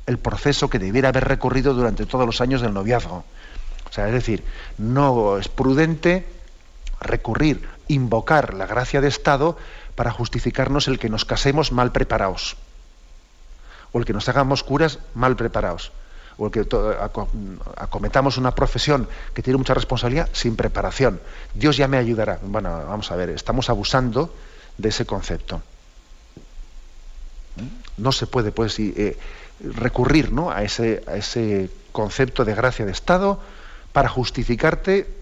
[0.04, 3.24] el proceso que debiera haber recorrido durante todos los años del noviazgo.
[3.88, 4.44] O sea, es decir,
[4.76, 6.26] no es prudente
[7.00, 9.56] recurrir, invocar la gracia de Estado
[9.94, 12.58] para justificarnos el que nos casemos mal preparados
[13.92, 15.92] o el que nos hagamos curas mal preparados,
[16.38, 16.66] o el que
[17.76, 21.20] acometamos una profesión que tiene mucha responsabilidad sin preparación.
[21.52, 22.38] Dios ya me ayudará.
[22.42, 24.32] Bueno, vamos a ver, estamos abusando
[24.78, 25.60] de ese concepto.
[27.96, 29.18] No se puede pues, eh,
[29.60, 30.50] recurrir ¿no?
[30.50, 33.40] a, ese, a ese concepto de gracia de Estado
[33.92, 35.18] para justificarte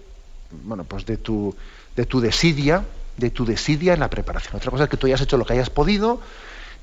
[0.50, 1.54] bueno, pues de, tu,
[1.96, 2.84] de tu desidia,
[3.16, 4.56] de tu desidia en la preparación.
[4.56, 6.20] Otra cosa es que tú hayas hecho lo que hayas podido,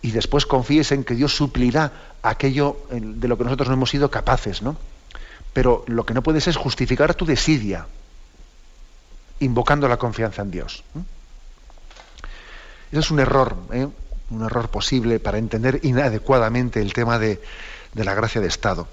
[0.04, 4.12] y después confíes en que Dios suplirá aquello de lo que nosotros no hemos sido
[4.12, 4.78] capaces, ¿no?
[5.54, 7.88] pero lo que no puedes es justificar tu desidia,
[9.40, 10.84] invocando la confianza en Dios.
[12.92, 13.88] Ese es un error, ¿eh?
[14.30, 17.42] un error posible para entender inadecuadamente el tema de,
[17.94, 18.88] la gracia de Estado.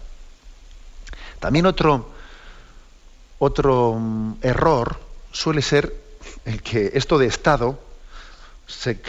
[1.41, 2.11] También otro,
[3.39, 5.01] otro mm, error
[5.33, 5.95] suele ser
[6.45, 7.81] el que esto de Estado
[8.67, 9.01] se,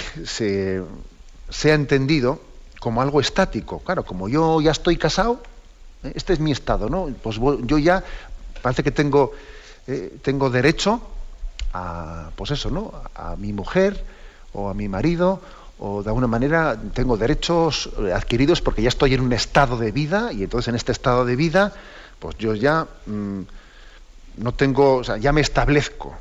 [1.72, 2.40] ha entendido
[2.80, 3.80] como algo estático.
[3.80, 5.42] Claro, como yo ya estoy casado,
[6.04, 6.14] ¿eh?
[6.16, 7.10] este es mi estado, ¿no?
[7.22, 8.04] Pues yo ya
[8.62, 9.32] parece que tengo,
[9.88, 11.02] eh, tengo derecho
[11.74, 12.92] a, pues eso, ¿no?
[13.16, 14.04] A mi mujer
[14.54, 15.42] o a mi marido
[15.80, 20.32] o de alguna manera tengo derechos adquiridos porque ya estoy en un estado de vida
[20.32, 21.74] y entonces en este estado de vida
[22.20, 23.42] pues yo ya mm,
[24.38, 26.16] no tengo, o sea, ya me establezco,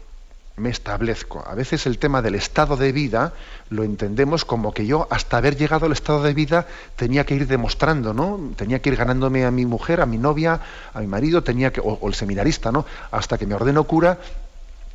[0.61, 1.43] me establezco.
[1.47, 3.33] A veces el tema del estado de vida
[3.69, 7.47] lo entendemos como que yo hasta haber llegado al estado de vida tenía que ir
[7.47, 8.53] demostrando, ¿no?
[8.57, 10.61] Tenía que ir ganándome a mi mujer, a mi novia,
[10.95, 12.87] a mi marido, tenía que, o, o el seminarista, ¿no?
[13.11, 14.19] Hasta que me ordeno cura,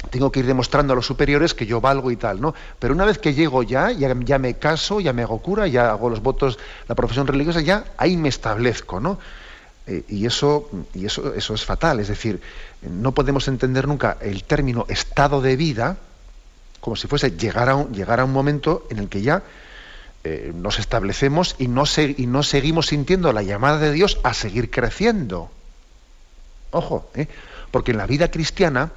[0.10, 2.54] tengo que ir demostrando a los superiores que yo valgo y tal, ¿no?
[2.80, 6.10] Pero una vez que llego ya, ya, me caso, ya me hago cura, ya hago
[6.10, 9.20] los votos, la profesión religiosa, ya ahí me establezco, ¿no?
[9.88, 12.42] Eh, y eso, y eso, eso es fatal, es decir,
[12.82, 15.98] no podemos entender nunca el término estado de vida
[16.86, 19.42] como si fuese llegar a un, llegar a un momento en el que ya
[20.24, 24.70] eh, nos establecemos y no, y no seguimos sintiendo la llamada de Dios a seguir
[24.70, 25.50] creciendo.
[26.70, 27.28] Ojo, ¿eh?
[27.72, 28.92] porque en la vida cristiana,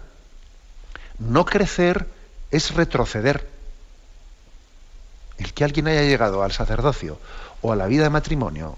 [1.19, 2.07] no crecer
[2.51, 3.49] es retroceder.
[5.39, 7.19] El que alguien haya llegado al sacerdocio
[7.63, 8.77] o a la vida de matrimonio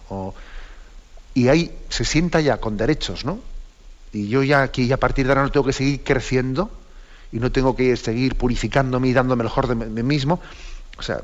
[1.34, 3.40] y ahí se sienta ya con derechos, ¿no?
[4.12, 6.70] Y yo ya aquí a partir de ahora no tengo que seguir creciendo
[7.32, 10.40] y no tengo que seguir purificándome y dándome mejor de mí mismo.
[10.98, 11.20] O sea,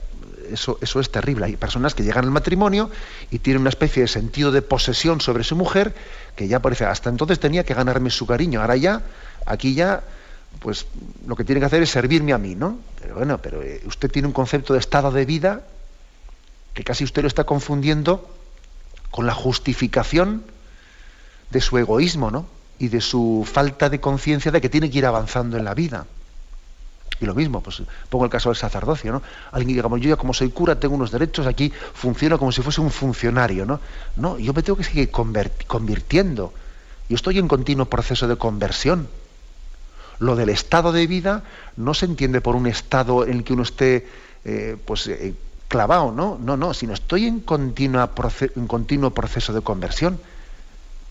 [0.50, 1.46] eso, eso es terrible.
[1.46, 2.90] Hay personas que llegan al matrimonio
[3.30, 5.94] y tienen una especie de sentido de posesión sobre su mujer
[6.36, 8.60] que ya parece, hasta entonces tenía que ganarme su cariño.
[8.60, 9.02] Ahora ya,
[9.46, 10.04] aquí ya
[10.60, 10.86] pues
[11.26, 12.78] lo que tiene que hacer es servirme a mí, ¿no?
[13.00, 15.62] Pero bueno, pero eh, usted tiene un concepto de estado de vida
[16.72, 18.35] que casi usted lo está confundiendo
[19.16, 20.44] con la justificación
[21.50, 22.46] de su egoísmo, ¿no?
[22.78, 26.06] Y de su falta de conciencia de que tiene que ir avanzando en la vida.
[27.18, 29.22] Y lo mismo, pues pongo el caso del sacerdocio, ¿no?
[29.52, 32.60] Alguien que digamos, yo ya como soy cura tengo unos derechos, aquí funciono como si
[32.60, 33.80] fuese un funcionario, ¿no?
[34.16, 36.52] No, yo me tengo que seguir convirtiendo.
[37.08, 39.08] Yo estoy en continuo proceso de conversión.
[40.18, 41.42] Lo del estado de vida
[41.78, 44.06] no se entiende por un estado en el que uno esté
[44.44, 45.34] eh, pues, eh,
[45.68, 46.38] clavado, ¿no?
[46.40, 48.10] No, no, sino estoy en, continua
[48.54, 50.20] en continuo proceso de conversión.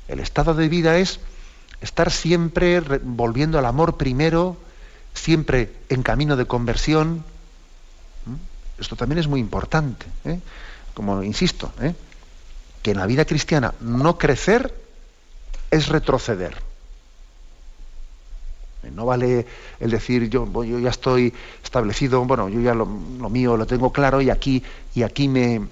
[0.07, 1.19] El estado de vida es
[1.81, 4.57] estar siempre volviendo al amor primero,
[5.13, 7.23] siempre en camino de conversión.
[8.77, 10.05] Esto también es muy importante.
[10.25, 10.39] ¿eh?
[10.93, 11.71] Como insisto,
[12.81, 14.73] que en la vida cristiana no crecer
[15.71, 16.55] es retroceder.
[18.91, 19.45] No vale
[19.79, 24.21] el decir yo, yo ya estoy establecido, bueno, yo ya lo, mío lo tengo claro
[24.21, 25.67] y aquí, y aquí me,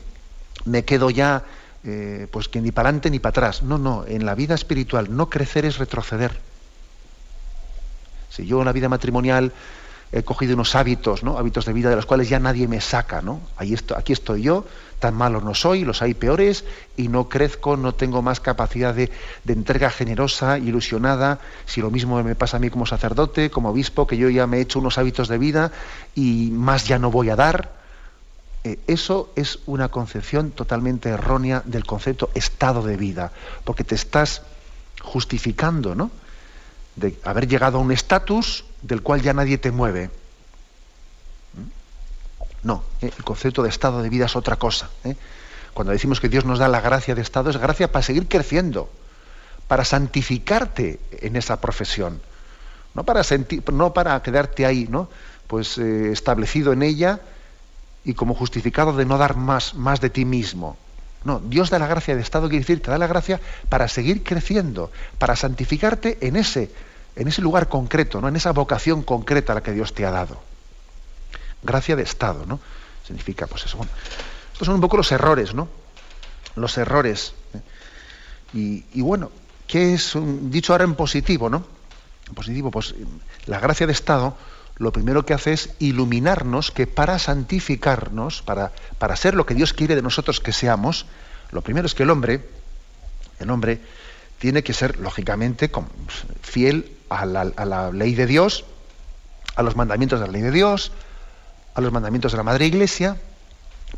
[0.65, 1.43] me quedo ya,
[1.83, 3.63] eh, pues que ni para adelante ni para atrás.
[3.63, 6.39] No, no, en la vida espiritual no crecer es retroceder.
[8.29, 9.51] Si yo en la vida matrimonial
[10.13, 11.39] he cogido unos hábitos, ¿no?
[11.39, 13.41] hábitos de vida de los cuales ya nadie me saca, ¿no?
[13.57, 14.63] Ahí estoy, aquí estoy yo,
[14.99, 19.11] tan malo no soy, los hay peores, y no crezco, no tengo más capacidad de,
[19.47, 24.17] entrega generosa, ilusionada, si lo mismo me pasa a mí como sacerdote, como obispo, que
[24.17, 25.71] yo ya me he hecho unos hábitos de vida
[26.13, 27.71] y más ya no voy a dar.
[28.63, 33.31] Eh, eso es una concepción totalmente errónea del concepto estado de vida,
[33.63, 34.43] porque te estás
[35.01, 36.11] justificando, ¿no?
[36.95, 40.09] De haber llegado a un estatus del cual ya nadie te mueve
[42.63, 44.89] no, eh, el concepto de estado de vida es otra cosa.
[45.03, 45.15] ¿eh?
[45.73, 48.89] Cuando decimos que Dios nos da la gracia de estado, es gracia para seguir creciendo,
[49.67, 52.21] para santificarte en esa profesión,
[52.93, 53.21] no para,
[53.71, 55.09] no para quedarte ahí, ¿no?
[55.47, 57.19] pues eh, establecido en ella
[58.05, 60.77] y como justificado de no dar más, más de ti mismo.
[61.23, 64.23] No, Dios da la gracia de estado, quiere decir, te da la gracia para seguir
[64.23, 66.69] creciendo, para santificarte en ese,
[67.15, 68.27] en ese lugar concreto, ¿no?
[68.27, 70.41] en esa vocación concreta a la que Dios te ha dado
[71.63, 72.59] gracia de Estado, ¿no?
[73.05, 73.77] Significa, pues eso.
[73.77, 73.91] Bueno,
[74.51, 75.67] estos son un poco los errores, ¿no?
[76.55, 77.33] Los errores.
[77.53, 78.83] ¿eh?
[78.93, 79.31] Y, bueno,
[79.67, 81.65] ¿qué es un, dicho ahora en positivo, ¿no?
[82.27, 82.93] En positivo, pues
[83.47, 84.37] la gracia de Estado
[84.77, 89.73] lo primero que hace es iluminarnos que para santificarnos, para, para ser lo que Dios
[89.73, 91.05] quiere de nosotros que seamos,
[91.51, 92.47] lo primero es que el hombre,
[93.39, 93.81] el hombre,
[94.39, 95.71] tiene que ser, lógicamente,
[96.41, 98.65] fiel a la, a la ley de Dios,
[99.55, 100.91] a los mandamientos de la ley de Dios,
[101.75, 103.17] a los mandamientos de la Madre Iglesia,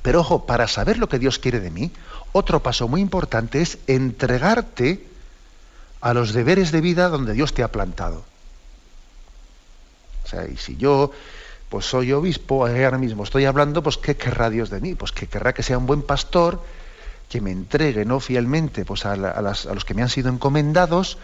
[0.02, 1.92] pero ojo, para saber lo que Dios quiere de mí,
[2.32, 5.08] otro paso muy importante es entregarte
[6.02, 8.26] a los deberes de vida donde Dios te ha plantado.
[10.26, 11.12] O sea, y si yo
[11.70, 14.96] pues soy obispo, ahora mismo estoy hablando, pues ¿qué querrá Dios de mí?
[14.96, 16.62] Pues que querrá que sea un buen pastor,
[17.30, 21.18] que me entregue no fielmente pues, a, los que me han sido encomendados,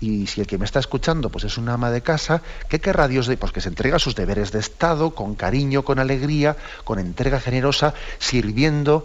[0.00, 3.08] y si el que me está escuchando pues es una ama de casa, ¿qué querrá
[3.08, 6.56] Dios de Pues que se entrega a sus deberes de Estado, con cariño, con alegría,
[6.84, 9.04] con entrega generosa, sirviendo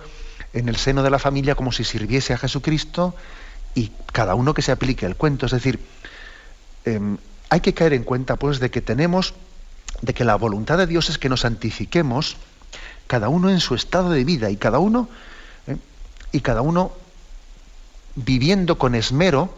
[0.54, 3.16] en el seno de la familia como si sirviese a Jesucristo,
[3.74, 5.46] y cada uno que se aplique el cuento.
[5.46, 5.80] Es decir,
[6.84, 7.18] em,
[7.52, 9.34] hay que caer en cuenta pues de que tenemos
[10.02, 12.38] de que la voluntad de Dios es que nos santifiquemos
[13.08, 15.10] cada uno en su estado de vida y cada uno
[15.68, 15.76] ¿eh?
[16.32, 16.94] y cada uno
[18.16, 19.54] viviendo con esmero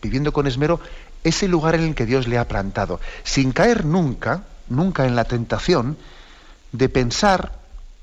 [0.00, 0.78] viviendo con esmero
[1.24, 5.24] ese lugar en el que Dios le ha plantado sin caer nunca nunca en la
[5.24, 5.98] tentación
[6.70, 7.58] de pensar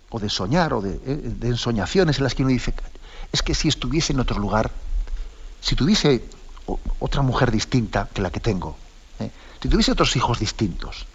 [0.10, 1.22] o de soñar o de, ¿eh?
[1.24, 2.74] de ensoñaciones en las que uno dice
[3.32, 4.72] es que si estuviese en otro lugar
[5.62, 6.22] si tuviese
[7.00, 8.78] otra mujer distinta que la que tengo
[9.20, 9.30] ¿eh?
[9.62, 11.06] si tuviese otros hijos distintos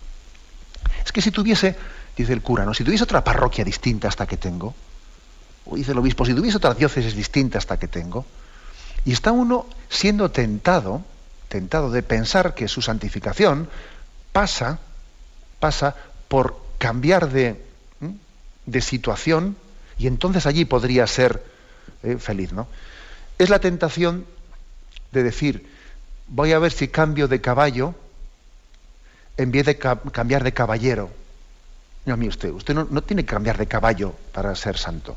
[1.05, 1.77] es que si tuviese,
[2.17, 2.75] dice el cura, ¿no?
[2.75, 4.75] si tuviese otra parroquia distinta hasta que tengo,
[5.65, 8.27] o dice el obispo, si tuviese otra diócesis distinta hasta que tengo,
[9.05, 11.03] y está uno siendo tentado,
[11.49, 13.69] tentado de pensar que su santificación
[14.33, 14.81] pasa,
[15.61, 15.95] pasa
[16.29, 17.65] por cambiar de,
[18.67, 19.57] de situación,
[19.99, 21.43] y entonces allí podría ser
[22.03, 22.69] eh, feliz, ¿no?
[23.39, 24.27] Es la tentación
[25.13, 25.67] de decir,
[26.27, 27.95] voy a ver si cambio de caballo
[29.37, 31.11] en vez de cambiar de caballero.
[32.07, 35.17] No, mire usted, usted no, tiene que cambiar de caballo para ser santo.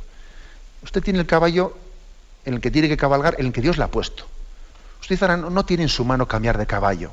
[0.83, 1.75] Usted tiene el caballo
[2.45, 4.25] en el que tiene que cabalgar, en el que Dios le ha puesto.
[5.01, 7.11] Usted no, no tiene en su mano cambiar de caballo.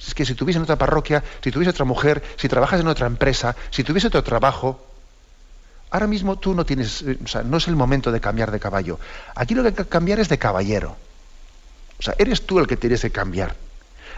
[0.00, 3.06] Es que si tuviese en otra parroquia, si tuviese otra mujer, si trabajas en otra
[3.06, 4.80] empresa, si tuviese otro trabajo,
[5.90, 8.58] ahora mismo tú no tienes, eh, o sea, no es el momento de cambiar de
[8.58, 8.98] caballo.
[9.34, 10.96] Aquí lo que hay que cambiar es de caballero.
[12.00, 13.54] O sea, eres tú el que tienes que cambiar.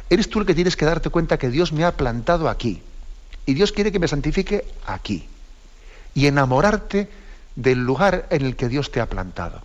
[0.08, 2.80] Eres tú el que tienes que darte cuenta que Dios me ha plantado aquí.
[3.44, 5.28] Y Dios quiere que me santifique aquí.
[6.14, 7.08] Y enamorarte
[7.56, 9.62] del lugar en el que Dios te ha plantado.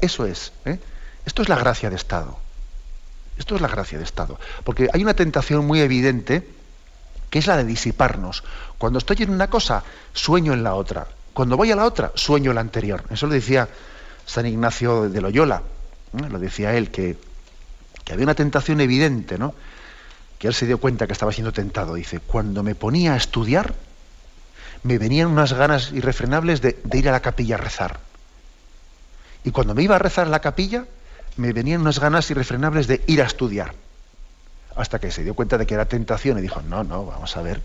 [0.00, 0.52] Eso es.
[0.64, 0.80] ¿eh?
[1.26, 2.38] Esto es la gracia de Estado.
[3.36, 4.40] Esto es la gracia de Estado.
[4.64, 6.48] Porque hay una tentación muy evidente
[7.28, 8.44] que es la de disiparnos.
[8.78, 11.06] Cuando estoy en una cosa, sueño en la otra.
[11.34, 13.04] Cuando voy a la otra, sueño en la anterior.
[13.10, 13.68] Eso lo decía
[14.24, 15.62] San Ignacio de Loyola.
[16.12, 17.16] Lo decía él, que
[18.08, 19.54] que había una tentación evidente, ¿no?
[20.38, 21.92] Que él se dio cuenta que estaba siendo tentado.
[21.92, 23.74] Dice, cuando me ponía a estudiar,
[24.82, 28.00] me venían unas ganas irrefrenables de, ir a la capilla a rezar.
[29.44, 30.86] Y cuando me iba a rezar a la capilla,
[31.36, 33.74] me venían unas ganas irrefrenables de ir a estudiar.
[34.74, 37.42] Hasta que se dio cuenta de que era tentación y dijo, no, no, vamos a
[37.42, 37.60] ver,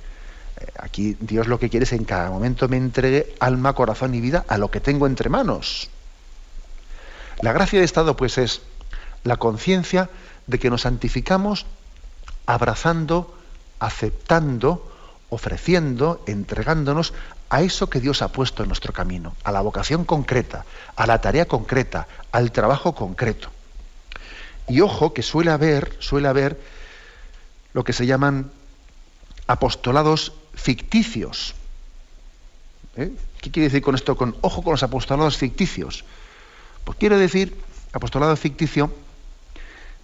[0.60, 4.20] eh, aquí Dios lo que quiere es en cada momento me entregue alma, corazón y
[4.20, 5.90] vida a lo que tengo entre manos.
[7.42, 8.62] La gracia de Estado, pues, es
[9.24, 10.10] la conciencia
[10.48, 11.66] de que nos santificamos
[12.46, 13.34] abrazando,
[13.80, 14.92] aceptando,
[15.30, 17.14] ofreciendo, entregándonos
[17.50, 20.66] a eso que Dios ha puesto en nuestro camino, a la vocación concreta,
[20.96, 23.50] a la tarea concreta, al trabajo concreto.
[24.68, 26.60] Y ojo que suele haber, suele haber
[27.74, 28.52] lo que se llaman
[29.48, 31.56] apostolados ficticios.
[32.96, 33.12] ¿Eh?
[33.42, 34.16] ¿Qué quiere decir con esto?
[34.16, 36.06] Con ojo con los apostolados ficticios.
[36.84, 37.58] Pues quiere decir,
[37.92, 38.92] apostolado ficticio,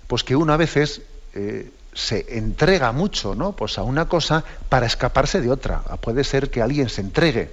[0.08, 1.02] pues que uno a veces
[1.34, 3.54] eh, se entrega mucho ¿no?
[3.54, 5.82] pues a una cosa para escaparse de otra.
[6.02, 7.52] Puede ser que alguien se entregue.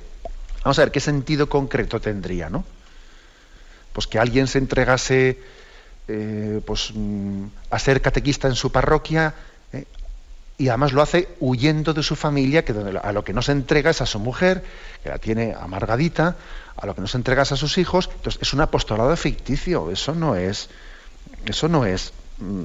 [0.64, 2.64] Vamos a ver qué sentido concreto tendría, ¿no?
[3.92, 5.38] Pues que alguien se entregase
[6.08, 9.34] eh, pues, mm, a ser catequista en su parroquia
[9.72, 9.84] ¿eh?
[10.58, 13.90] y además lo hace huyendo de su familia, que a lo que no se entrega
[13.90, 14.64] es a su mujer,
[15.02, 16.36] que la tiene amargadita,
[16.76, 18.08] a lo que no se entrega es a sus hijos.
[18.12, 20.68] Entonces es un apostolado ficticio, eso no es,
[21.46, 22.64] eso no es Mm,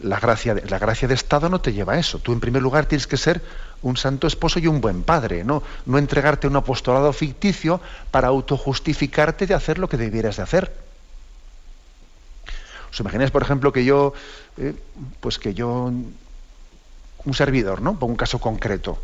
[0.00, 2.18] la gracia, de, la gracia de Estado no te lleva a eso.
[2.18, 3.40] Tú en primer lugar tienes que ser
[3.82, 7.80] un santo esposo y un buen padre, no, no entregarte un apostolado ficticio
[8.10, 10.76] para autojustificarte de hacer lo que debieras de hacer.
[12.90, 14.12] ¿Os imagináis, por ejemplo, que yo,
[14.58, 14.74] eh,
[15.20, 15.90] pues que yo,
[17.24, 17.98] un servidor, ¿no?
[17.98, 18.98] Por un caso concreto.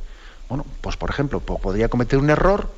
[0.48, 2.70] Bueno, pues por ejemplo, podría cometer un error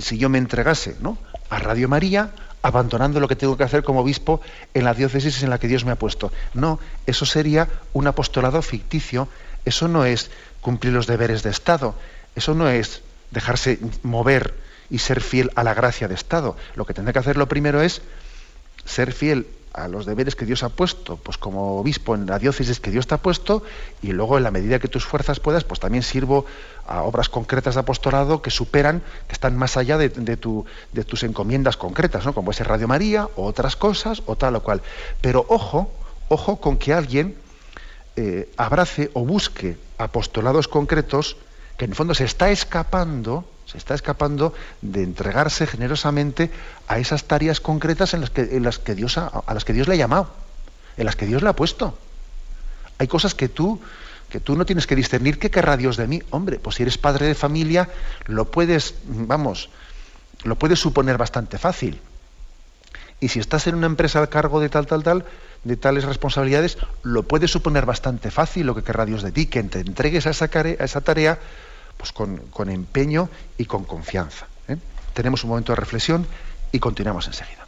[0.00, 1.18] si yo me entregase, ¿no?
[1.48, 2.30] A Radio María,
[2.62, 4.40] abandonando lo que tengo que hacer como obispo
[4.74, 6.32] en la diócesis en la que Dios me ha puesto.
[6.54, 9.28] No, eso sería un apostolado ficticio,
[9.64, 10.30] eso no es
[10.60, 11.94] cumplir los deberes de Estado,
[12.36, 14.54] eso no es dejarse mover
[14.90, 16.56] y ser fiel a la gracia de Estado.
[16.74, 18.02] Lo que tendré que hacer lo primero es
[18.84, 22.80] ser fiel a los deberes que Dios ha puesto, pues como obispo en la diócesis
[22.80, 23.62] que Dios te ha puesto,
[24.02, 26.44] y luego en la medida que tus fuerzas puedas, pues también sirvo
[26.86, 31.22] a obras concretas de apostolado que superan, que están más allá de, tu, de tus
[31.22, 32.34] encomiendas concretas, ¿no?
[32.34, 34.82] Como ese Radio María, o otras cosas, o tal o cual.
[35.20, 35.92] Pero ojo,
[36.28, 37.36] ojo con que alguien
[38.16, 41.36] eh, abrace o busque apostolados concretos
[41.78, 44.52] que en el fondo se está escapando, se está escapando
[44.82, 46.50] de entregarse generosamente
[46.88, 49.94] a esas tareas concretas en las que, en las que a las que Dios le
[49.94, 50.28] ha llamado,
[50.96, 51.96] en las que Dios le ha puesto.
[52.98, 53.80] Hay cosas que tú,
[54.28, 56.20] que tú no tienes que discernir qué querrá Dios de mí.
[56.30, 57.88] Hombre, pues si eres padre de familia,
[58.26, 59.70] lo puedes, vamos,
[60.42, 62.00] lo puedes suponer bastante fácil.
[63.20, 65.26] Y si estás en una empresa al cargo de tal, tal, tal,
[65.62, 69.62] de tales responsabilidades, lo puedes suponer bastante fácil lo que querrá Dios de ti, que
[69.62, 71.38] te entregues a a esa tarea
[72.00, 73.28] pues con, empeño
[73.58, 74.46] y con confianza.
[74.68, 74.78] ¿eh?
[75.12, 76.26] Tenemos un momento de reflexión
[76.72, 77.59] y continuamos enseguida.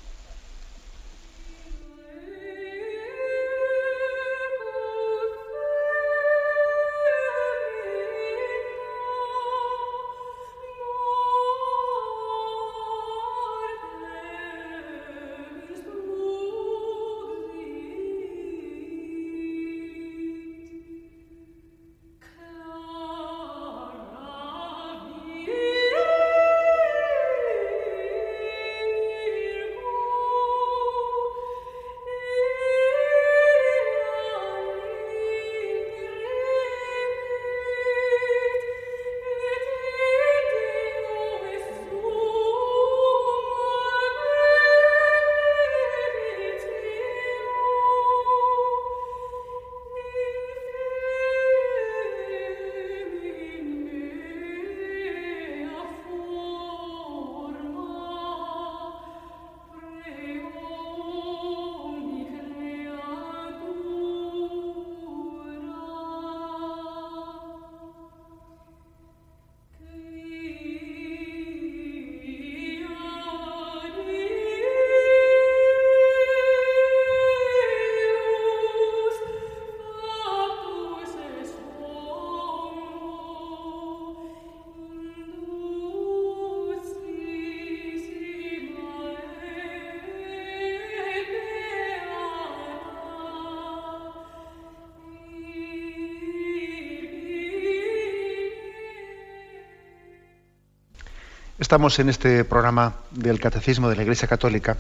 [101.73, 104.77] Estamos en este programa del Catecismo de la Iglesia Católica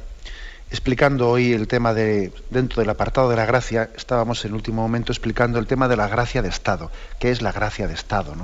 [0.70, 4.82] explicando hoy el tema de, dentro del apartado de la gracia, estábamos en el último
[4.82, 6.90] momento explicando el tema de la gracia de Estado.
[7.18, 8.34] ¿Qué es la gracia de Estado?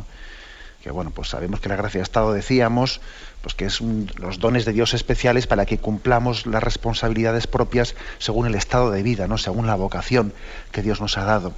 [0.83, 3.03] Que bueno, pues sabemos que la gracia de Estado, decíamos,
[3.43, 8.47] pues que es los dones de Dios especiales para que cumplamos las responsabilidades propias según
[8.47, 9.37] el estado de vida, ¿no?
[9.37, 10.33] según la vocación
[10.73, 11.53] que Dios nos ha dado.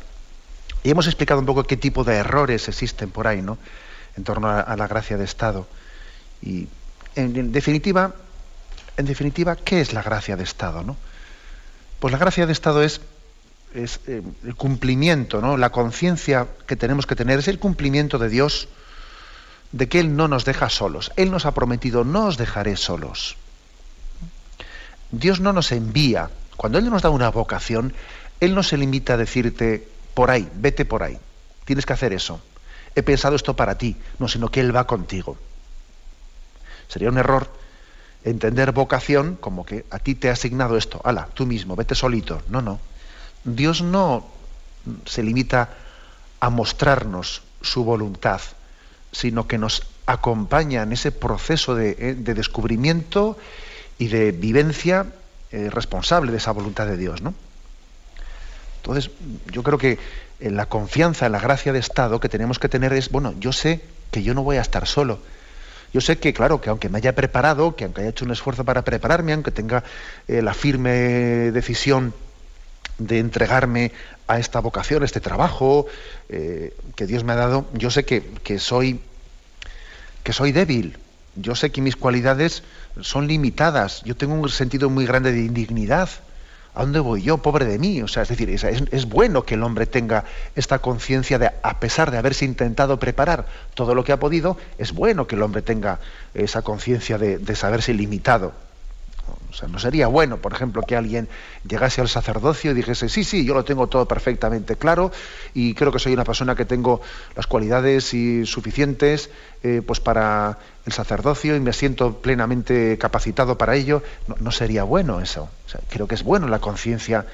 [0.83, 3.59] Y hemos explicado un poco qué tipo de errores existen por ahí, ¿no?
[4.17, 5.69] En torno a la gracia de Estado.
[6.43, 6.67] Y
[7.21, 8.15] en, definitiva,
[8.97, 10.83] en definitiva, ¿qué es la gracia de Estado?
[10.83, 10.97] ¿no?
[11.99, 13.01] Pues la gracia de Estado es,
[13.75, 15.57] es eh, el cumplimiento, ¿no?
[15.57, 18.69] la conciencia que tenemos que tener es el cumplimiento de Dios
[19.73, 21.13] de que Él no nos deja solos.
[21.17, 23.37] Él nos ha prometido, no os dejaré solos.
[25.11, 26.31] Dios no nos envía.
[26.57, 27.95] Cuando Él nos da una vocación,
[28.41, 31.19] Él no se limita a decirte, por ahí, vete por ahí,
[31.65, 32.41] tienes que hacer eso.
[32.95, 35.37] He pensado esto para ti, no, sino que Él va contigo.
[36.91, 37.49] Sería un error
[38.25, 42.43] entender vocación como que a ti te ha asignado esto, ala, tú mismo, vete solito.
[42.49, 42.81] No, no.
[43.45, 44.27] Dios no
[45.07, 45.71] se limita
[46.41, 48.41] a mostrarnos su voluntad,
[49.13, 53.39] sino que nos acompaña en ese proceso de, eh, descubrimiento
[53.99, 55.07] y de vivencia
[55.53, 57.23] eh, responsable de esa voluntad de Dios.
[57.23, 57.35] ¿no?
[58.79, 59.13] Entonces,
[59.53, 59.99] yo creo que
[60.41, 63.53] en la confianza, en la gracia de Estado que tenemos que tener es, bueno, yo
[63.53, 63.81] sé
[64.11, 65.21] que yo no voy a estar solo,
[65.93, 68.65] yo sé que, claro, que aunque me haya preparado, que aunque haya hecho un esfuerzo
[68.65, 69.83] para prepararme, aunque tenga
[70.29, 70.91] eh, la firme
[71.53, 72.15] decisión
[72.99, 73.93] de entregarme
[74.29, 75.87] a esta vocación, a este trabajo
[76.29, 79.01] eh, que Dios me ha dado, yo sé que, soy
[80.23, 80.99] que soy débil.
[81.37, 82.63] Yo sé que mis cualidades
[83.01, 84.03] son limitadas.
[84.05, 86.09] Yo tengo un sentido muy grande de indignidad.
[86.75, 88.01] ¿A dónde voy yo, pobre de mí?
[88.03, 92.11] O sea, es decir, es, bueno que el hombre tenga esta conciencia de, a pesar
[92.11, 95.99] de haberse intentado preparar todo lo que ha podido, es bueno que el hombre tenga
[96.33, 98.53] esa conciencia de, saberse limitado.
[99.51, 101.29] O sea, no sería bueno, por ejemplo, que alguien
[101.69, 105.11] llegase al sacerdocio y dijese, sí, sí, yo lo tengo todo perfectamente claro
[105.55, 107.01] y creo que soy una persona que tengo
[107.35, 109.31] las cualidades y suficientes
[109.63, 114.03] eh, pues para el sacerdocio y me siento plenamente capacitado para ello.
[114.39, 115.51] No, sería bueno eso.
[115.91, 117.27] creo que es bueno la conciencia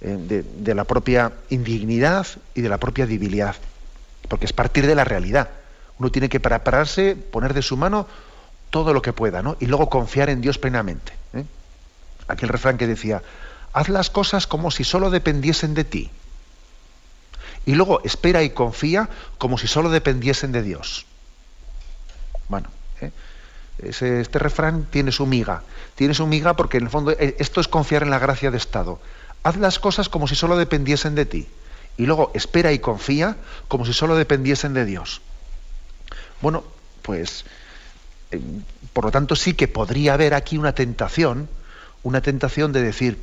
[0.00, 3.56] eh, de, de la propia indignidad y de la propia debilidad,
[4.28, 5.48] porque es partir de la realidad.
[5.98, 8.06] Uno tiene que prepararse, poner de su mano
[8.74, 9.56] todo lo que pueda, ¿no?
[9.60, 11.12] Y luego confiar en Dios plenamente.
[11.32, 11.44] ¿eh?
[12.26, 13.22] Aquel refrán que decía,
[13.72, 16.10] haz las cosas como si solo dependiesen de ti.
[17.66, 19.08] Y luego espera y confía
[19.38, 21.06] como si solo dependiesen de Dios.
[22.48, 22.68] Bueno,
[23.00, 23.12] ¿eh?
[23.78, 25.62] este refrán tiene su miga.
[25.94, 28.56] Tiene su miga porque en el fondo eh, esto es confiar en la gracia de
[28.56, 28.98] Estado.
[29.44, 31.46] Haz las cosas como si solo dependiesen de ti.
[31.96, 33.36] Y luego espera y confía
[33.68, 35.20] como si solo dependiesen de Dios.
[36.40, 36.64] Bueno,
[37.02, 37.44] pues
[38.92, 41.48] por lo tanto sí que podría haber aquí una tentación,
[42.02, 43.18] una tentación de decir,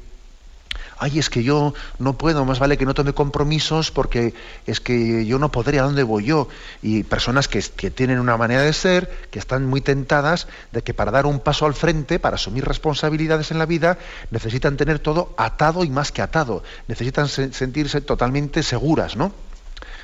[1.01, 4.35] ay, es que yo no puedo, más vale que no tome compromisos porque
[4.67, 6.47] es que yo no podré, ¿a dónde voy yo?
[6.81, 11.09] Y personas que, tienen una manera de ser, que están muy tentadas de que para
[11.09, 13.97] dar un paso al frente, para asumir responsabilidades en la vida,
[14.29, 19.33] necesitan tener todo atado y más que atado, necesitan sentirse totalmente seguras, ¿no?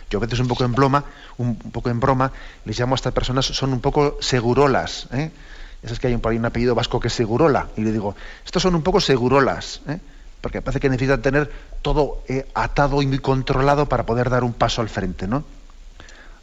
[0.10, 1.04] Yo a veces un poco en broma,
[1.38, 2.32] un, poco en broma,
[2.66, 5.08] les llamo a estas personas, son un poco segurolas.
[5.12, 5.32] ¿eh?
[5.84, 7.68] Es que hay un apellido vasco que es segurola.
[7.76, 10.00] Y le digo, estos son un poco segurolas, ¿eh?
[10.42, 11.52] porque parece que necesitan tener
[11.82, 15.44] todo eh, atado y muy controlado para poder dar un paso al frente, ¿no?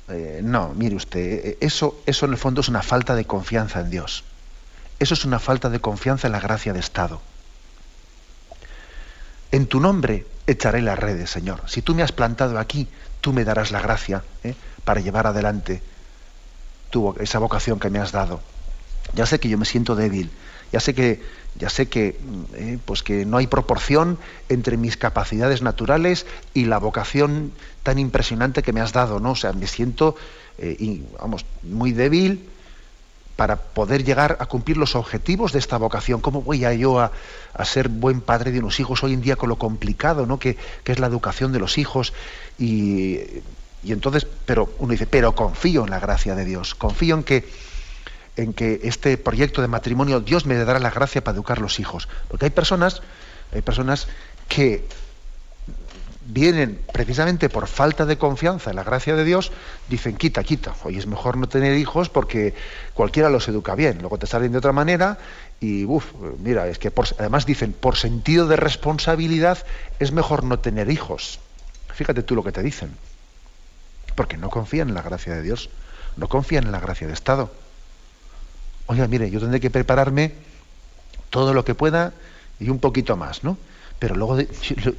[0.09, 3.91] Eh, no, mire usted, eso, eso en el fondo es una falta de confianza en
[3.91, 4.25] Dios.
[4.99, 7.21] Eso es una falta de confianza en la gracia de Estado.
[9.51, 11.63] En tu nombre echaré las redes, Señor.
[11.67, 12.89] Si tú me has plantado aquí,
[13.25, 14.55] tú me darás la gracia ¿eh?
[14.85, 15.81] para llevar adelante
[17.19, 18.43] esa vocación que me has dado.
[19.15, 20.31] Ya sé que yo me siento débil,
[20.73, 21.23] ya sé que,
[21.57, 22.21] ya sé que,
[22.53, 22.79] ¿eh?
[22.85, 24.19] pues que no hay proporción
[24.51, 27.53] entre mis capacidades naturales y la vocación
[27.83, 29.31] tan impresionante que me has dado, ¿no?
[29.31, 30.17] O sea, me siento,
[30.59, 32.47] eh, vamos, muy débil,
[33.37, 36.21] para poder llegar a cumplir los objetivos de esta vocación.
[36.21, 37.11] ¿Cómo voy a yo a,
[37.65, 40.39] ser buen padre de unos hijos hoy en día con lo complicado ¿no?
[40.39, 42.13] que, es la educación de los hijos?
[42.59, 43.21] Y,
[43.85, 47.49] entonces, pero uno dice, pero confío en la gracia de Dios, confío en que,
[48.37, 52.09] en que este proyecto de matrimonio Dios me dará la gracia para educar los hijos.
[52.29, 53.03] Porque hay personas,
[53.53, 54.07] hay personas
[54.49, 54.87] que
[56.27, 59.53] vienen precisamente por falta de confianza en la gracia de Dios,
[59.89, 60.75] dicen quita, quita.
[60.85, 62.55] Hoy es mejor no tener hijos porque
[62.95, 63.99] cualquiera los educa bien.
[64.01, 65.19] Luego te salen de otra manera
[65.61, 66.07] y, uff,
[66.39, 69.59] mira, es que además dicen, por sentido de responsabilidad
[69.99, 71.41] es mejor no tener hijos.
[71.93, 72.91] Fíjate tú lo que te dicen.
[74.15, 75.71] Porque no confían en la gracia de Dios,
[76.17, 77.51] no confían en la gracia de Estado.
[78.87, 80.33] Oiga, mire, yo tendré que prepararme
[81.31, 82.13] todo lo que pueda
[82.61, 83.59] y un poquito más, ¿no?
[83.99, 84.39] Pero luego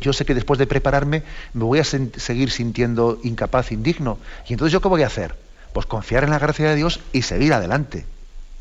[0.01, 1.23] yo sé que después de prepararme
[1.53, 4.17] me voy a seguir sintiendo incapaz, indigno.
[4.47, 5.35] Y entonces yo qué voy a hacer?
[5.73, 8.05] Pues confiar en la gracia de Dios y seguir adelante.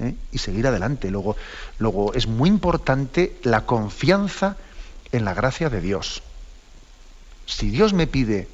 [0.01, 0.15] ¿eh?
[0.33, 1.11] Y seguir adelante.
[1.11, 1.37] Luego,
[1.79, 4.57] luego es muy importante la confianza
[5.13, 6.23] en la gracia de Dios.
[7.47, 8.49] Si Dios me pide,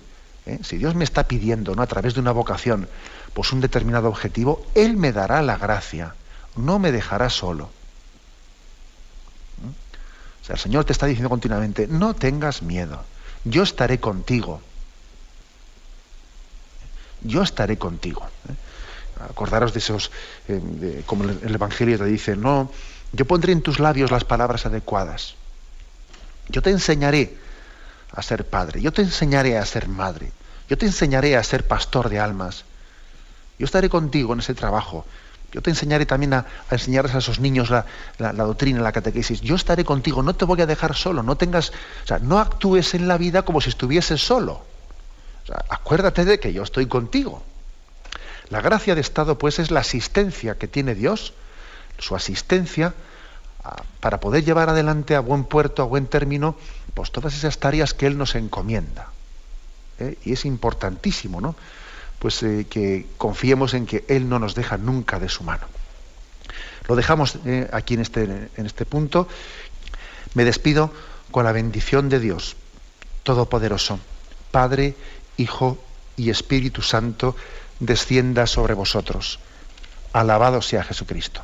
[0.47, 0.59] ¿eh?
[0.63, 1.83] si Dios me está pidiendo, ¿no?
[1.83, 2.89] a través de una vocación,
[3.33, 6.15] pues un determinado objetivo, Él me dará la gracia,
[6.57, 7.71] no me dejará solo
[10.55, 13.05] el Señor te está diciendo continuamente, no tengas miedo,
[13.45, 14.61] yo estaré contigo.
[17.23, 18.27] Yo estaré contigo.
[18.49, 18.55] ¿eh?
[19.31, 20.11] Acordaros de esos,
[20.49, 22.71] eh, como el Evangelio te dice, no,
[23.13, 25.35] yo pondré en tus labios las palabras adecuadas.
[26.49, 27.37] Yo te enseñaré
[28.13, 30.33] a ser padre, yo te enseñaré a ser madre,
[30.69, 32.65] yo te enseñaré a ser pastor de almas.
[33.59, 35.05] Yo estaré contigo en ese trabajo.
[35.53, 37.85] Yo te enseñaré también a, enseñarles a esos niños la,
[38.19, 39.41] doctrina, la catequesis.
[39.41, 42.95] Yo estaré contigo, no te voy a dejar solo, no tengas, o sea, no actúes
[42.95, 44.63] en la vida como si estuvieses solo.
[45.69, 47.43] acuérdate de que yo estoy contigo.
[48.49, 51.35] La gracia de Estado, pues, es la asistencia que tiene Dios,
[51.99, 52.95] su asistencia
[54.01, 56.57] para poder llevar adelante a buen puerto, a buen término,
[56.95, 59.09] pues todas esas tareas que Él nos encomienda.
[59.99, 60.17] ¿eh?
[60.25, 61.55] Y es importantísimo, ¿no?
[62.21, 65.67] Pues eh, que confiemos en que Él no nos deja nunca de su mano.
[66.87, 68.23] Lo dejamos eh, aquí en este,
[68.57, 69.27] en este punto.
[70.35, 70.93] Me despido
[71.33, 72.57] con la bendición de Dios
[73.23, 73.99] Todopoderoso,
[74.51, 74.95] Padre,
[75.37, 75.79] Hijo
[76.17, 77.37] y Espíritu Santo,
[77.79, 79.39] descienda sobre vosotros.
[80.13, 81.43] Alabado sea Jesucristo.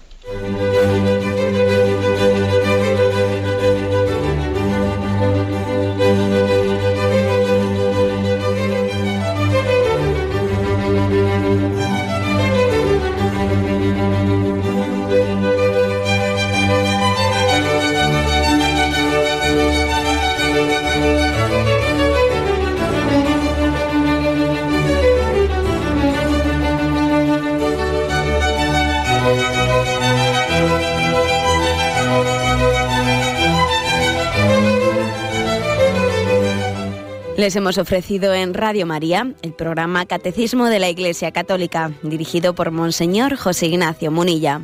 [37.46, 42.72] Les hemos ofrecido en Radio María el programa Catecismo de la Iglesia Católica, dirigido por
[42.72, 44.62] Monseñor José Ignacio Munilla.